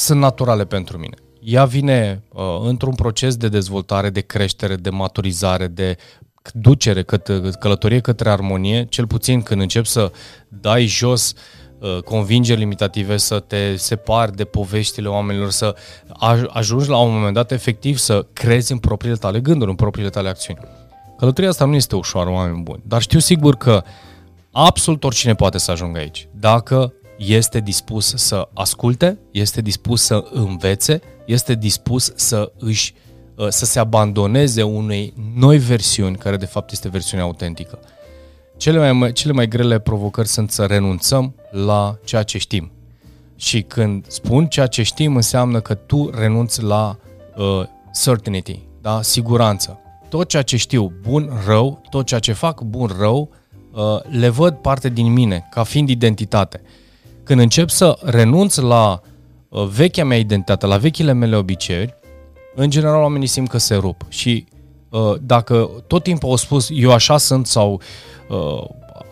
sunt 0.00 0.20
naturale 0.20 0.64
pentru 0.64 0.98
mine. 0.98 1.14
Ea 1.40 1.64
vine 1.64 2.22
uh, 2.32 2.42
într-un 2.62 2.94
proces 2.94 3.36
de 3.36 3.48
dezvoltare, 3.48 4.10
de 4.10 4.20
creștere, 4.20 4.74
de 4.74 4.90
maturizare, 4.90 5.66
de 5.66 5.96
ducere, 6.52 7.02
către, 7.02 7.40
călătorie 7.60 8.00
către 8.00 8.30
armonie, 8.30 8.86
cel 8.88 9.06
puțin 9.06 9.42
când 9.42 9.60
încep 9.60 9.84
să 9.84 10.12
dai 10.48 10.84
jos 10.84 11.32
uh, 11.78 12.02
convingeri 12.02 12.58
limitative, 12.58 13.16
să 13.16 13.40
te 13.40 13.76
separi 13.76 14.36
de 14.36 14.44
poveștile 14.44 15.08
oamenilor, 15.08 15.50
să 15.50 15.76
ajungi 16.48 16.88
la 16.88 16.98
un 16.98 17.12
moment 17.12 17.34
dat 17.34 17.52
efectiv 17.52 17.96
să 17.96 18.26
crezi 18.32 18.72
în 18.72 18.78
propriile 18.78 19.16
tale 19.16 19.40
gânduri, 19.40 19.70
în 19.70 19.76
propriile 19.76 20.10
tale 20.10 20.28
acțiuni. 20.28 20.60
Călătoria 21.18 21.48
asta 21.48 21.64
nu 21.64 21.74
este 21.74 21.96
ușoară, 21.96 22.30
oameni 22.30 22.62
buni, 22.62 22.82
dar 22.86 23.00
știu 23.00 23.18
sigur 23.18 23.56
că 23.56 23.82
absolut 24.52 25.04
oricine 25.04 25.34
poate 25.34 25.58
să 25.58 25.70
ajungă 25.70 25.98
aici, 25.98 26.28
dacă 26.32 26.92
este 27.26 27.60
dispus 27.60 28.14
să 28.16 28.48
asculte, 28.54 29.18
este 29.30 29.60
dispus 29.60 30.02
să 30.02 30.24
învețe, 30.32 31.00
este 31.26 31.54
dispus 31.54 32.12
să 32.14 32.52
își 32.58 32.94
uh, 33.34 33.48
să 33.48 33.64
se 33.64 33.78
abandoneze 33.78 34.62
unei 34.62 35.14
noi 35.34 35.58
versiuni, 35.58 36.16
care 36.16 36.36
de 36.36 36.44
fapt 36.44 36.72
este 36.72 36.88
versiunea 36.88 37.24
autentică. 37.24 37.78
Cele 38.56 38.90
mai, 38.90 39.12
cele 39.12 39.32
mai 39.32 39.48
grele 39.48 39.78
provocări 39.78 40.28
sunt 40.28 40.50
să 40.50 40.64
renunțăm 40.64 41.34
la 41.50 41.98
ceea 42.04 42.22
ce 42.22 42.38
știm. 42.38 42.70
Și 43.36 43.62
când 43.62 44.06
spun 44.08 44.46
ceea 44.46 44.66
ce 44.66 44.82
știm, 44.82 45.16
înseamnă 45.16 45.60
că 45.60 45.74
tu 45.74 46.10
renunți 46.14 46.62
la 46.62 46.98
uh, 47.36 47.66
certainty, 48.02 48.58
da? 48.80 49.02
siguranță. 49.02 49.78
Tot 50.08 50.28
ceea 50.28 50.42
ce 50.42 50.56
știu, 50.56 50.92
bun, 51.02 51.30
rău, 51.46 51.82
tot 51.90 52.06
ceea 52.06 52.20
ce 52.20 52.32
fac, 52.32 52.60
bun, 52.60 52.90
rău, 52.98 53.30
uh, 53.72 53.80
le 54.18 54.28
văd 54.28 54.54
parte 54.54 54.88
din 54.88 55.12
mine, 55.12 55.48
ca 55.50 55.62
fiind 55.62 55.88
identitate. 55.88 56.60
Când 57.30 57.42
încep 57.42 57.68
să 57.68 57.98
renunț 58.02 58.56
la 58.56 59.00
uh, 59.48 59.64
vechea 59.64 60.04
mea 60.04 60.18
identitate, 60.18 60.66
la 60.66 60.76
vechile 60.76 61.12
mele 61.12 61.36
obiceiuri, 61.36 61.94
în 62.54 62.70
general 62.70 63.00
oamenii 63.00 63.26
simt 63.26 63.48
că 63.48 63.58
se 63.58 63.74
rup. 63.74 64.02
Și 64.08 64.46
uh, 64.88 65.14
dacă 65.20 65.70
tot 65.86 66.02
timpul 66.02 66.28
au 66.28 66.36
spus 66.36 66.68
eu 66.72 66.92
așa 66.92 67.18
sunt 67.18 67.46
sau 67.46 67.80
uh, 68.28 68.64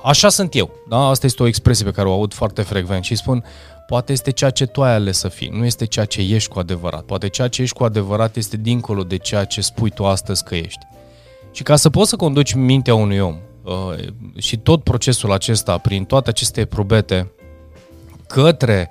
așa 0.02 0.28
sunt 0.28 0.54
eu, 0.54 0.70
da? 0.88 0.96
asta 0.96 1.26
este 1.26 1.42
o 1.42 1.46
expresie 1.46 1.84
pe 1.84 1.90
care 1.90 2.08
o 2.08 2.12
aud 2.12 2.32
foarte 2.32 2.62
frecvent 2.62 3.04
și 3.04 3.14
spun 3.14 3.44
poate 3.86 4.12
este 4.12 4.30
ceea 4.30 4.50
ce 4.50 4.66
tu 4.66 4.82
ai 4.82 4.94
ales 4.94 5.18
să 5.18 5.28
fii, 5.28 5.48
nu 5.48 5.64
este 5.64 5.84
ceea 5.84 6.04
ce 6.04 6.20
ești 6.20 6.48
cu 6.48 6.58
adevărat. 6.58 7.02
Poate 7.02 7.28
ceea 7.28 7.48
ce 7.48 7.62
ești 7.62 7.76
cu 7.76 7.84
adevărat 7.84 8.36
este 8.36 8.56
dincolo 8.56 9.02
de 9.02 9.16
ceea 9.16 9.44
ce 9.44 9.60
spui 9.60 9.90
tu 9.90 10.06
astăzi 10.06 10.44
că 10.44 10.54
ești. 10.54 10.86
Și 11.52 11.62
ca 11.62 11.76
să 11.76 11.90
poți 11.90 12.10
să 12.10 12.16
conduci 12.16 12.54
mintea 12.54 12.94
unui 12.94 13.18
om 13.18 13.36
uh, 13.64 13.72
și 14.38 14.56
tot 14.56 14.82
procesul 14.82 15.32
acesta, 15.32 15.78
prin 15.78 16.04
toate 16.04 16.28
aceste 16.28 16.64
probete, 16.64 17.32
către, 18.28 18.90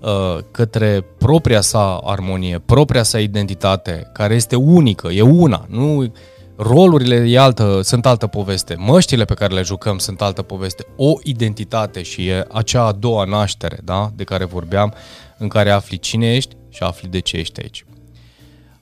uh, 0.00 0.38
către 0.50 1.04
propria 1.18 1.60
sa 1.60 2.00
armonie, 2.04 2.58
propria 2.58 3.02
sa 3.02 3.18
identitate, 3.18 4.10
care 4.12 4.34
este 4.34 4.56
unică, 4.56 5.08
e 5.08 5.22
una, 5.22 5.66
nu 5.68 6.12
rolurile 6.56 7.24
e 7.28 7.38
altă, 7.38 7.80
sunt 7.82 8.06
altă 8.06 8.26
poveste, 8.26 8.74
măștile 8.78 9.24
pe 9.24 9.34
care 9.34 9.54
le 9.54 9.62
jucăm 9.62 9.98
sunt 9.98 10.20
altă 10.20 10.42
poveste, 10.42 10.86
o 10.96 11.12
identitate 11.22 12.02
și 12.02 12.26
e 12.26 12.46
acea 12.52 12.84
a 12.84 12.92
doua 12.92 13.24
naștere, 13.24 13.78
da, 13.84 14.10
de 14.16 14.24
care 14.24 14.44
vorbeam, 14.44 14.94
în 15.38 15.48
care 15.48 15.70
afli 15.70 15.98
cine 15.98 16.34
ești 16.34 16.56
și 16.68 16.82
afli 16.82 17.08
de 17.08 17.18
ce 17.18 17.36
ești 17.36 17.60
aici. 17.60 17.84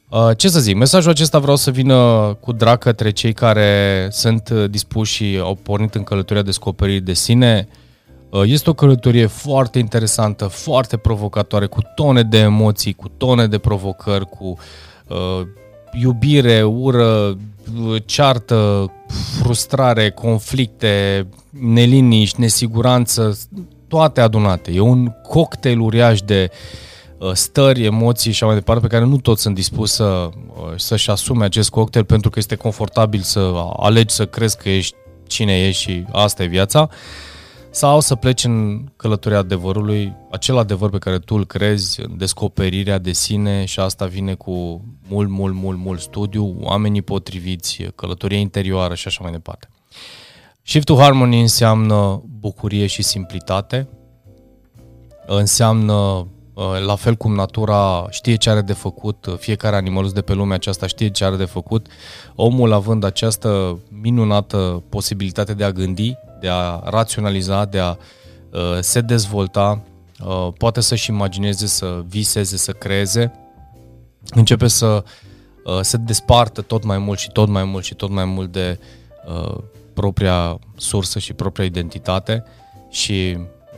Uh, 0.09 0.37
ce 0.37 0.49
să 0.49 0.61
zic, 0.61 0.77
mesajul 0.77 1.11
acesta 1.11 1.39
vreau 1.39 1.57
să 1.57 1.71
vină 1.71 1.97
cu 2.41 2.53
drag 2.53 2.79
către 2.79 3.11
cei 3.11 3.33
care 3.33 4.09
sunt 4.11 4.51
dispuși 4.51 5.15
și 5.15 5.39
au 5.43 5.55
pornit 5.55 5.95
în 5.95 6.03
călătoria 6.03 6.43
descoperiri 6.43 7.01
de 7.01 7.13
sine. 7.13 7.69
Uh, 8.33 8.43
este 8.45 8.71
o 8.71 8.73
călătorie 8.73 9.27
foarte 9.27 9.79
interesantă, 9.79 10.47
foarte 10.47 10.97
provocatoare, 10.97 11.67
cu 11.67 11.81
tone 11.95 12.23
de 12.23 12.39
emoții, 12.39 12.93
cu 12.93 13.09
tone 13.09 13.47
de 13.47 13.59
provocări, 13.59 14.29
cu 14.29 14.59
uh, 15.09 15.47
iubire, 15.93 16.63
ură, 16.63 17.37
ceartă, 18.05 18.93
frustrare, 19.43 20.11
conflicte, 20.11 21.27
neliniști, 21.51 22.41
nesiguranță, 22.41 23.39
toate 23.89 24.21
adunate. 24.21 24.73
E 24.73 24.81
un 24.81 25.13
cocktail 25.29 25.81
uriaș 25.81 26.21
de 26.21 26.51
uh, 27.19 27.31
stări, 27.33 27.85
emoții 27.85 28.33
și 28.33 28.37
așa 28.37 28.47
mai 28.47 28.55
departe, 28.55 28.87
pe 28.87 28.95
care 28.95 29.05
nu 29.05 29.17
toți 29.17 29.43
sunt 29.43 29.55
dispus 29.55 29.93
să, 29.93 30.05
uh, 30.05 30.73
să-și 30.77 31.11
asume 31.11 31.45
acest 31.45 31.71
cocktail 31.71 32.05
pentru 32.05 32.31
că 32.31 32.39
este 32.39 32.55
confortabil 32.55 33.21
să 33.21 33.53
alegi 33.77 34.15
să 34.15 34.27
crezi 34.27 34.57
că 34.57 34.69
ești 34.69 34.95
cine 35.27 35.67
ești 35.67 35.83
și 35.83 36.05
asta 36.13 36.43
e 36.43 36.47
viața. 36.47 36.89
Uh, 36.91 37.31
sau 37.75 38.01
să 38.01 38.15
pleci 38.15 38.45
în 38.45 38.87
călătoria 38.97 39.39
adevărului, 39.39 40.17
acel 40.31 40.59
adevăr 40.59 40.91
pe 40.91 40.99
care 40.99 41.19
tu 41.19 41.35
îl 41.35 41.47
crezi, 41.47 42.01
descoperirea 42.17 42.99
de 42.99 43.13
sine 43.13 43.65
și 43.65 43.81
asta 43.81 44.07
vine 44.07 44.35
cu 44.35 44.85
mult, 45.09 45.29
mult, 45.29 45.55
mult, 45.55 45.79
mult 45.79 46.01
studiu, 46.01 46.57
oamenii 46.61 47.03
potriviți, 47.03 47.83
călătoria 47.95 48.39
interioară 48.39 48.95
și 48.95 49.07
așa 49.07 49.19
mai 49.23 49.33
departe. 49.33 49.69
Shift 50.63 50.87
to 50.87 50.97
Harmony 50.97 51.41
înseamnă 51.41 52.23
bucurie 52.41 52.87
și 52.87 53.03
simplitate, 53.03 53.89
înseamnă 55.27 55.93
uh, 55.93 56.65
la 56.87 56.95
fel 56.95 57.15
cum 57.15 57.35
natura 57.35 58.07
știe 58.11 58.35
ce 58.35 58.51
are 58.51 58.61
de 58.61 58.73
făcut, 58.73 59.37
fiecare 59.39 59.77
animalus 59.77 60.13
de 60.13 60.23
pe 60.23 60.33
lumea 60.33 60.55
aceasta 60.55 60.87
știe 60.87 61.11
ce 61.11 61.25
are 61.25 61.37
de 61.37 61.45
făcut, 61.45 61.87
omul 62.35 62.73
având 62.73 63.05
această 63.05 63.79
minunată 63.89 64.83
posibilitate 64.89 65.55
de 65.55 65.65
a 65.65 65.73
gândi, 65.73 66.15
de 66.43 66.49
a 66.49 66.81
raționaliza, 66.85 67.65
de 67.65 67.79
a 67.79 67.91
uh, 68.51 68.79
se 68.81 69.01
dezvolta, 69.01 69.83
uh, 70.25 70.49
poate 70.59 70.81
să-și 70.81 71.11
imagineze, 71.11 71.67
să 71.67 72.03
viseze, 72.07 72.57
să 72.57 72.73
creeze, 72.73 73.33
începe 74.31 74.69
să 74.69 75.05
uh, 75.65 75.81
se 75.81 75.97
despartă 75.97 76.63
tot 76.63 76.85
mai 76.85 76.99
mult 76.99 77.19
și 77.19 77.31
tot 77.31 77.49
mai 77.49 77.65
mult 77.65 77.85
și 77.85 77.95
tot 77.95 78.11
mai 78.11 78.25
mult 78.25 78.53
de 78.53 78.79
uh, 79.27 79.59
propria 79.95 80.59
sursă 80.77 81.19
și 81.19 81.33
propria 81.33 81.65
identitate 81.65 82.45
și 82.91 83.37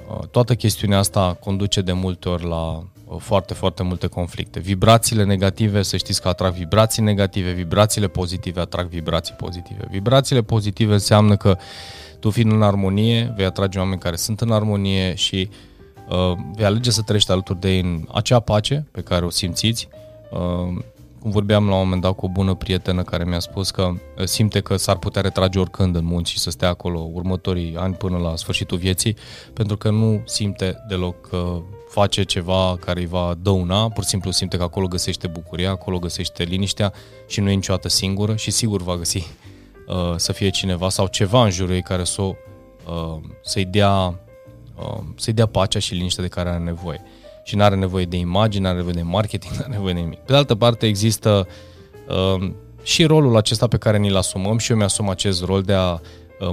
uh, 0.08 0.26
toată 0.30 0.54
chestiunea 0.54 0.98
asta 0.98 1.36
conduce 1.40 1.80
de 1.80 1.92
multe 1.92 2.28
ori 2.28 2.44
la 2.44 2.66
uh, 2.66 2.84
foarte, 3.18 3.54
foarte 3.54 3.82
multe 3.82 4.06
conflicte. 4.06 4.60
Vibrațiile 4.60 5.24
negative, 5.24 5.82
să 5.82 5.96
știți 5.96 6.22
că 6.22 6.28
atrag 6.28 6.52
vibrații 6.52 7.02
negative, 7.02 7.52
vibrațiile 7.52 8.08
pozitive 8.08 8.60
atrag 8.60 8.88
vibrații 8.88 9.34
pozitive. 9.34 9.86
Vibrațiile 9.90 10.42
pozitive 10.42 10.92
înseamnă 10.92 11.36
că 11.36 11.48
uh, 11.48 11.56
tu 12.24 12.30
fiind 12.30 12.52
în 12.52 12.62
armonie, 12.62 13.32
vei 13.36 13.44
atrage 13.44 13.78
oameni 13.78 14.00
care 14.00 14.16
sunt 14.16 14.40
în 14.40 14.50
armonie 14.50 15.14
și 15.14 15.48
uh, 16.08 16.32
vei 16.54 16.64
alege 16.64 16.90
să 16.90 17.02
trăiești 17.02 17.30
alături 17.30 17.60
de 17.60 17.70
ei 17.70 17.80
în 17.80 18.08
acea 18.12 18.40
pace 18.40 18.86
pe 18.90 19.00
care 19.00 19.24
o 19.24 19.30
simțiți. 19.30 19.88
Uh, 20.30 20.82
cum 21.20 21.30
vorbeam 21.30 21.68
la 21.68 21.74
un 21.74 21.82
moment 21.82 22.02
dat 22.02 22.14
cu 22.14 22.26
o 22.26 22.28
bună 22.28 22.54
prietenă 22.54 23.02
care 23.02 23.24
mi-a 23.24 23.38
spus 23.38 23.70
că 23.70 23.82
uh, 23.82 24.24
simte 24.24 24.60
că 24.60 24.76
s-ar 24.76 24.96
putea 24.96 25.22
retrage 25.22 25.58
oricând 25.58 25.96
în 25.96 26.04
munți 26.04 26.30
și 26.30 26.38
să 26.38 26.50
stea 26.50 26.68
acolo 26.68 27.08
următorii 27.12 27.76
ani 27.76 27.94
până 27.94 28.18
la 28.18 28.36
sfârșitul 28.36 28.78
vieții, 28.78 29.16
pentru 29.52 29.76
că 29.76 29.90
nu 29.90 30.22
simte 30.24 30.84
deloc 30.88 31.28
că 31.28 31.62
face 31.94 32.22
ceva 32.22 32.76
care 32.80 33.00
îi 33.00 33.06
va 33.06 33.34
dăuna, 33.42 33.88
pur 33.88 34.02
și 34.02 34.08
simplu 34.08 34.30
simte 34.30 34.56
că 34.56 34.62
acolo 34.62 34.86
găsește 34.86 35.26
bucuria, 35.26 35.70
acolo 35.70 35.98
găsește 35.98 36.42
liniștea 36.42 36.92
și 37.26 37.40
nu 37.40 37.50
e 37.50 37.54
niciodată 37.54 37.88
singură 37.88 38.36
și 38.36 38.50
sigur 38.50 38.82
va 38.82 38.96
găsi 38.96 39.26
uh, 39.86 40.14
să 40.16 40.32
fie 40.32 40.48
cineva 40.48 40.88
sau 40.88 41.06
ceva 41.06 41.44
în 41.44 41.50
jurul 41.50 41.74
ei 41.74 41.82
care 41.82 42.04
să, 42.04 42.22
uh, 42.22 42.34
să-i, 43.42 43.64
dea, 43.64 44.20
uh, 44.76 45.02
să-i 45.16 45.32
dea 45.32 45.46
pacea 45.46 45.78
și 45.78 45.94
liniștea 45.94 46.22
de 46.22 46.28
care 46.28 46.48
are 46.48 46.62
nevoie. 46.62 47.02
Și 47.44 47.56
nu 47.56 47.62
are 47.62 47.74
nevoie 47.74 48.04
de 48.04 48.16
imagine, 48.16 48.62
nu 48.62 48.68
are 48.68 48.76
nevoie 48.76 48.94
de 48.94 49.02
marketing, 49.02 49.52
nu 49.56 49.60
are 49.62 49.72
nevoie 49.72 49.94
de 49.94 50.00
nimic. 50.00 50.18
Pe 50.18 50.32
de 50.32 50.36
altă 50.36 50.54
parte 50.54 50.86
există 50.86 51.46
uh, 52.08 52.50
și 52.82 53.04
rolul 53.04 53.36
acesta 53.36 53.66
pe 53.66 53.76
care 53.76 53.98
ni-l 53.98 54.16
asumăm 54.16 54.58
și 54.58 54.70
eu 54.70 54.76
mi-asum 54.76 55.08
acest 55.08 55.44
rol 55.44 55.62
de 55.62 55.72
a 55.72 55.92
uh, 55.92 56.00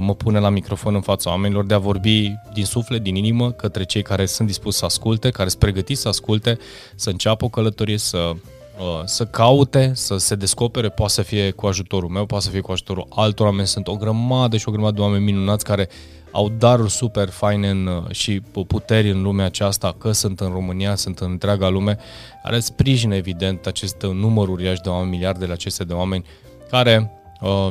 mă 0.00 0.14
pune 0.14 0.38
la 0.38 0.48
microfon 0.48 0.94
în 0.94 1.00
fața 1.00 1.30
oamenilor, 1.30 1.64
de 1.64 1.74
a 1.74 1.78
vorbi 1.78 2.34
din 2.52 2.64
suflet, 2.64 3.02
din 3.02 3.14
inimă, 3.14 3.50
către 3.50 3.84
cei 3.84 4.02
care 4.02 4.26
sunt 4.26 4.48
dispuși 4.48 4.76
să 4.76 4.84
asculte, 4.84 5.30
care 5.30 5.48
sunt 5.48 5.60
pregătiți 5.60 6.00
să 6.00 6.08
asculte, 6.08 6.58
să 6.94 7.10
înceapă 7.10 7.44
o 7.44 7.48
călătorie, 7.48 7.98
să 7.98 8.34
Uh, 8.78 9.02
să 9.04 9.26
caute, 9.26 9.92
să 9.94 10.16
se 10.16 10.34
descopere, 10.34 10.88
poate 10.88 11.12
să 11.12 11.22
fie 11.22 11.50
cu 11.50 11.66
ajutorul 11.66 12.08
meu, 12.08 12.26
poate 12.26 12.44
să 12.44 12.50
fie 12.50 12.60
cu 12.60 12.72
ajutorul 12.72 13.06
altor 13.10 13.46
oameni. 13.46 13.66
Sunt 13.66 13.88
o 13.88 13.96
grămadă 13.96 14.56
și 14.56 14.68
o 14.68 14.72
grămadă 14.72 14.94
de 14.94 15.00
oameni 15.00 15.24
minunați 15.24 15.64
care 15.64 15.88
au 16.30 16.48
daruri 16.48 16.90
super 16.90 17.28
faine 17.28 17.68
în, 17.68 17.86
uh, 17.86 18.10
și 18.10 18.40
puteri 18.66 19.10
în 19.10 19.22
lumea 19.22 19.44
aceasta, 19.44 19.94
că 19.98 20.12
sunt 20.12 20.40
în 20.40 20.50
România, 20.52 20.94
sunt 20.94 21.18
în 21.18 21.30
întreaga 21.30 21.68
lume, 21.68 21.98
care 22.42 22.60
sprijină 22.60 23.14
evident 23.14 23.66
acest 23.66 24.02
număr 24.02 24.48
uriaș 24.48 24.78
de 24.78 24.88
oameni, 24.88 25.10
miliardele 25.10 25.52
acestea 25.52 25.84
de 25.84 25.92
oameni, 25.92 26.24
care 26.70 27.10
uh, 27.40 27.68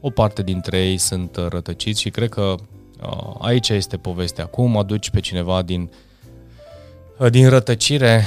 o 0.00 0.10
parte 0.10 0.42
dintre 0.42 0.78
ei 0.78 0.96
sunt 0.96 1.36
rătăciți 1.48 2.00
și 2.00 2.10
cred 2.10 2.28
că 2.28 2.54
uh, 3.02 3.34
aici 3.38 3.68
este 3.68 3.96
povestea. 3.96 4.44
Cum 4.44 4.76
aduci 4.76 5.10
pe 5.10 5.20
cineva 5.20 5.62
din, 5.62 5.90
uh, 7.18 7.30
din 7.30 7.48
rătăcire 7.48 8.24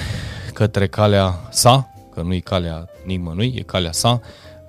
către 0.54 0.88
calea 0.88 1.48
sa, 1.50 1.88
că 2.14 2.22
nu 2.22 2.34
e 2.34 2.40
calea 2.40 2.90
nimănui, 3.06 3.54
e 3.58 3.62
calea 3.62 3.92
sa 3.92 4.22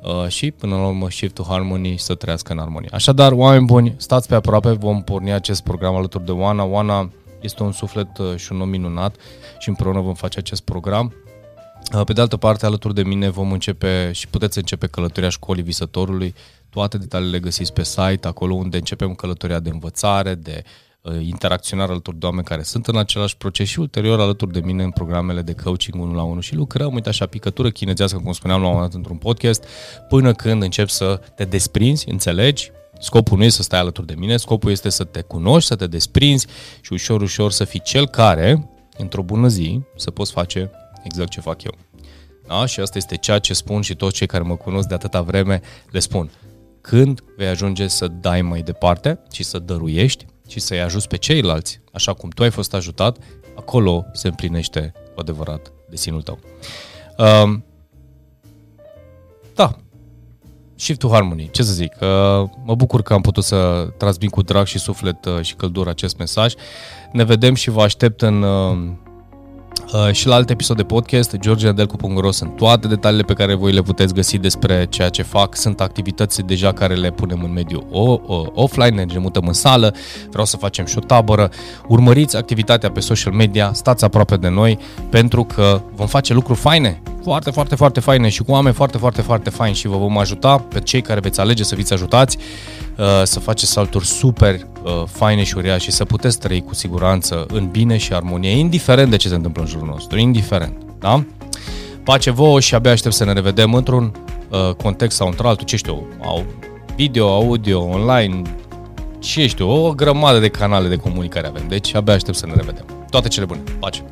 uh, 0.02 0.28
și 0.28 0.50
până 0.50 0.76
la 0.76 0.86
urmă 0.86 1.10
Shift 1.10 1.34
to 1.34 1.42
Harmony 1.48 1.98
să 1.98 2.14
trăiască 2.14 2.52
în 2.52 2.58
armonie. 2.58 2.88
Așadar, 2.92 3.32
oameni 3.32 3.64
buni, 3.64 3.94
stați 3.96 4.28
pe 4.28 4.34
aproape, 4.34 4.70
vom 4.70 5.02
porni 5.02 5.32
acest 5.32 5.62
program 5.62 5.94
alături 5.94 6.24
de 6.24 6.32
Oana. 6.32 6.64
Oana 6.64 7.10
este 7.40 7.62
un 7.62 7.72
suflet 7.72 8.18
uh, 8.18 8.36
și 8.36 8.52
un 8.52 8.60
om 8.60 8.68
minunat 8.68 9.16
și 9.58 9.68
împreună 9.68 10.00
vom 10.00 10.14
face 10.14 10.38
acest 10.38 10.62
program. 10.62 11.14
Uh, 11.92 12.04
pe 12.04 12.12
de 12.12 12.20
altă 12.20 12.36
parte, 12.36 12.66
alături 12.66 12.94
de 12.94 13.02
mine 13.02 13.28
vom 13.28 13.52
începe 13.52 14.12
și 14.12 14.28
puteți 14.28 14.58
începe 14.58 14.86
călătoria 14.86 15.28
școlii 15.28 15.62
visătorului. 15.62 16.34
Toate 16.70 16.98
detaliile 16.98 17.38
găsiți 17.38 17.72
pe 17.72 17.84
site, 17.84 18.26
acolo 18.26 18.54
unde 18.54 18.76
începem 18.76 19.14
călătoria 19.14 19.60
de 19.60 19.70
învățare, 19.70 20.34
de 20.34 20.64
Uh, 21.04 21.26
interacționare 21.26 21.90
alături 21.90 22.18
de 22.18 22.26
oameni 22.26 22.44
care 22.44 22.62
sunt 22.62 22.86
în 22.86 22.96
același 22.96 23.36
proces 23.36 23.68
și 23.68 23.80
ulterior 23.80 24.20
alături 24.20 24.52
de 24.52 24.60
mine 24.60 24.82
în 24.82 24.90
programele 24.90 25.42
de 25.42 25.54
coaching 25.54 26.02
1 26.02 26.14
la 26.14 26.22
1 26.22 26.40
și 26.40 26.54
lucrăm, 26.54 26.94
uite 26.94 27.08
așa, 27.08 27.26
picătură 27.26 27.70
chinezească, 27.70 28.18
cum 28.18 28.32
spuneam 28.32 28.60
la 28.60 28.66
un 28.66 28.72
moment 28.72 28.90
dat 28.90 28.98
într-un 28.98 29.16
podcast, 29.16 29.64
până 30.08 30.32
când 30.32 30.62
începi 30.62 30.90
să 30.90 31.20
te 31.34 31.44
desprinzi, 31.44 32.10
înțelegi, 32.10 32.70
Scopul 32.98 33.38
nu 33.38 33.44
este 33.44 33.56
să 33.56 33.62
stai 33.62 33.78
alături 33.78 34.06
de 34.06 34.14
mine, 34.16 34.36
scopul 34.36 34.70
este 34.70 34.88
să 34.88 35.04
te 35.04 35.20
cunoști, 35.20 35.68
să 35.68 35.76
te 35.76 35.86
desprinzi 35.86 36.46
și 36.80 36.92
ușor, 36.92 37.22
ușor 37.22 37.50
să 37.50 37.64
fii 37.64 37.80
cel 37.80 38.08
care, 38.08 38.70
într-o 38.98 39.22
bună 39.22 39.48
zi, 39.48 39.80
să 39.96 40.10
poți 40.10 40.32
face 40.32 40.70
exact 41.04 41.30
ce 41.30 41.40
fac 41.40 41.62
eu. 41.62 41.74
Da? 42.46 42.66
Și 42.66 42.80
asta 42.80 42.98
este 42.98 43.16
ceea 43.16 43.38
ce 43.38 43.54
spun 43.54 43.80
și 43.80 43.94
toți 43.94 44.14
cei 44.14 44.26
care 44.26 44.42
mă 44.42 44.56
cunosc 44.56 44.88
de 44.88 44.94
atâta 44.94 45.22
vreme 45.22 45.60
le 45.90 45.98
spun. 45.98 46.30
Când 46.80 47.24
vei 47.36 47.46
ajunge 47.46 47.88
să 47.88 48.08
dai 48.08 48.42
mai 48.42 48.62
departe 48.62 49.18
și 49.32 49.42
să 49.42 49.58
dăruiești, 49.58 50.26
și 50.48 50.60
să-i 50.60 50.80
ajuți 50.80 51.08
pe 51.08 51.16
ceilalți, 51.16 51.80
așa 51.92 52.12
cum 52.12 52.30
tu 52.30 52.42
ai 52.42 52.50
fost 52.50 52.74
ajutat, 52.74 53.18
acolo 53.56 54.04
se 54.12 54.28
împlinește 54.28 54.92
cu 55.14 55.20
adevărat 55.20 55.72
destinul 55.88 56.22
tău. 56.22 56.38
Uh, 57.18 57.58
da, 59.54 59.76
Shift 60.76 60.98
to 60.98 61.08
Harmony, 61.08 61.48
ce 61.52 61.62
să 61.62 61.72
zic, 61.72 61.92
uh, 62.00 62.08
mă 62.64 62.74
bucur 62.74 63.02
că 63.02 63.12
am 63.12 63.20
putut 63.20 63.44
să 63.44 63.88
transmit 63.96 64.30
cu 64.30 64.42
drag 64.42 64.66
și 64.66 64.78
suflet 64.78 65.24
uh, 65.24 65.40
și 65.40 65.54
căldură 65.54 65.90
acest 65.90 66.16
mesaj. 66.16 66.54
Ne 67.12 67.24
vedem 67.24 67.54
și 67.54 67.70
vă 67.70 67.82
aștept 67.82 68.22
în, 68.22 68.42
uh, 68.42 68.70
uh, 68.70 68.88
și 70.12 70.26
la 70.26 70.34
alte 70.34 70.52
episoade 70.52 70.82
de 70.82 70.88
podcast, 70.88 71.36
georgiadelcu.ro 71.36 72.30
sunt 72.30 72.56
toate 72.56 72.88
detaliile 72.88 73.24
pe 73.24 73.32
care 73.32 73.54
voi 73.54 73.72
le 73.72 73.82
puteți 73.82 74.14
găsi 74.14 74.38
despre 74.38 74.86
ceea 74.88 75.08
ce 75.08 75.22
fac. 75.22 75.56
Sunt 75.56 75.80
activități 75.80 76.42
deja 76.42 76.72
care 76.72 76.94
le 76.94 77.10
punem 77.10 77.42
în 77.42 77.52
mediul 77.52 77.86
o, 77.90 78.12
o, 78.26 78.44
offline, 78.54 79.04
ne 79.04 79.18
mutăm 79.18 79.46
în 79.46 79.52
sală, 79.52 79.94
vreau 80.30 80.44
să 80.44 80.56
facem 80.56 80.84
și 80.84 80.98
o 80.98 81.00
tabără. 81.00 81.50
Urmăriți 81.88 82.36
activitatea 82.36 82.90
pe 82.90 83.00
social 83.00 83.32
media, 83.32 83.70
stați 83.72 84.04
aproape 84.04 84.36
de 84.36 84.48
noi 84.48 84.78
pentru 85.10 85.44
că 85.44 85.80
vom 85.94 86.06
face 86.06 86.32
lucruri 86.32 86.58
faine, 86.58 87.02
foarte, 87.24 87.50
foarte, 87.50 87.74
foarte 87.74 88.00
faine 88.00 88.28
și 88.28 88.42
cu 88.42 88.50
oameni 88.50 88.74
foarte, 88.74 88.98
foarte, 88.98 89.22
foarte 89.22 89.50
faini 89.50 89.76
și 89.76 89.88
vă 89.88 89.96
vom 89.96 90.18
ajuta 90.18 90.58
pe 90.58 90.80
cei 90.80 91.00
care 91.02 91.20
veți 91.20 91.40
alege 91.40 91.64
să 91.64 91.74
fiți 91.74 91.92
ajutați 91.92 92.38
uh, 92.96 93.22
să 93.22 93.40
faceți 93.40 93.70
salturi 93.70 94.06
super 94.06 94.54
uh, 94.54 95.02
faine 95.06 95.42
și 95.42 95.56
uriașe 95.56 95.84
și 95.84 95.90
să 95.90 96.04
puteți 96.04 96.38
trăi 96.38 96.62
cu 96.62 96.74
siguranță 96.74 97.46
în 97.52 97.68
bine 97.70 97.96
și 97.96 98.12
armonie, 98.12 98.50
indiferent 98.50 99.10
de 99.10 99.16
ce 99.16 99.28
se 99.28 99.34
întâmplă 99.34 99.62
în 99.62 99.68
jurul 99.68 99.86
nostru, 99.86 100.18
indiferent, 100.18 100.76
da? 100.98 101.24
Pace 102.04 102.30
vouă 102.30 102.60
și 102.60 102.74
abia 102.74 102.90
aștept 102.90 103.14
să 103.14 103.24
ne 103.24 103.32
revedem 103.32 103.74
într-un 103.74 104.12
uh, 104.48 104.74
context 104.74 105.16
sau 105.16 105.26
într-altul, 105.26 105.66
ce 105.66 105.76
știu, 105.76 106.06
au 106.24 106.44
video, 106.96 107.28
audio, 107.28 107.80
online, 107.80 108.42
ce 109.18 109.46
știu, 109.46 109.70
o 109.70 109.92
grămadă 109.92 110.38
de 110.38 110.48
canale 110.48 110.88
de 110.88 110.96
comunicare 110.96 111.46
avem, 111.46 111.64
deci 111.68 111.94
abia 111.94 112.14
aștept 112.14 112.36
să 112.36 112.46
ne 112.46 112.54
revedem. 112.56 112.84
Toate 113.10 113.28
cele 113.28 113.44
bune, 113.44 113.60
pace! 113.78 114.04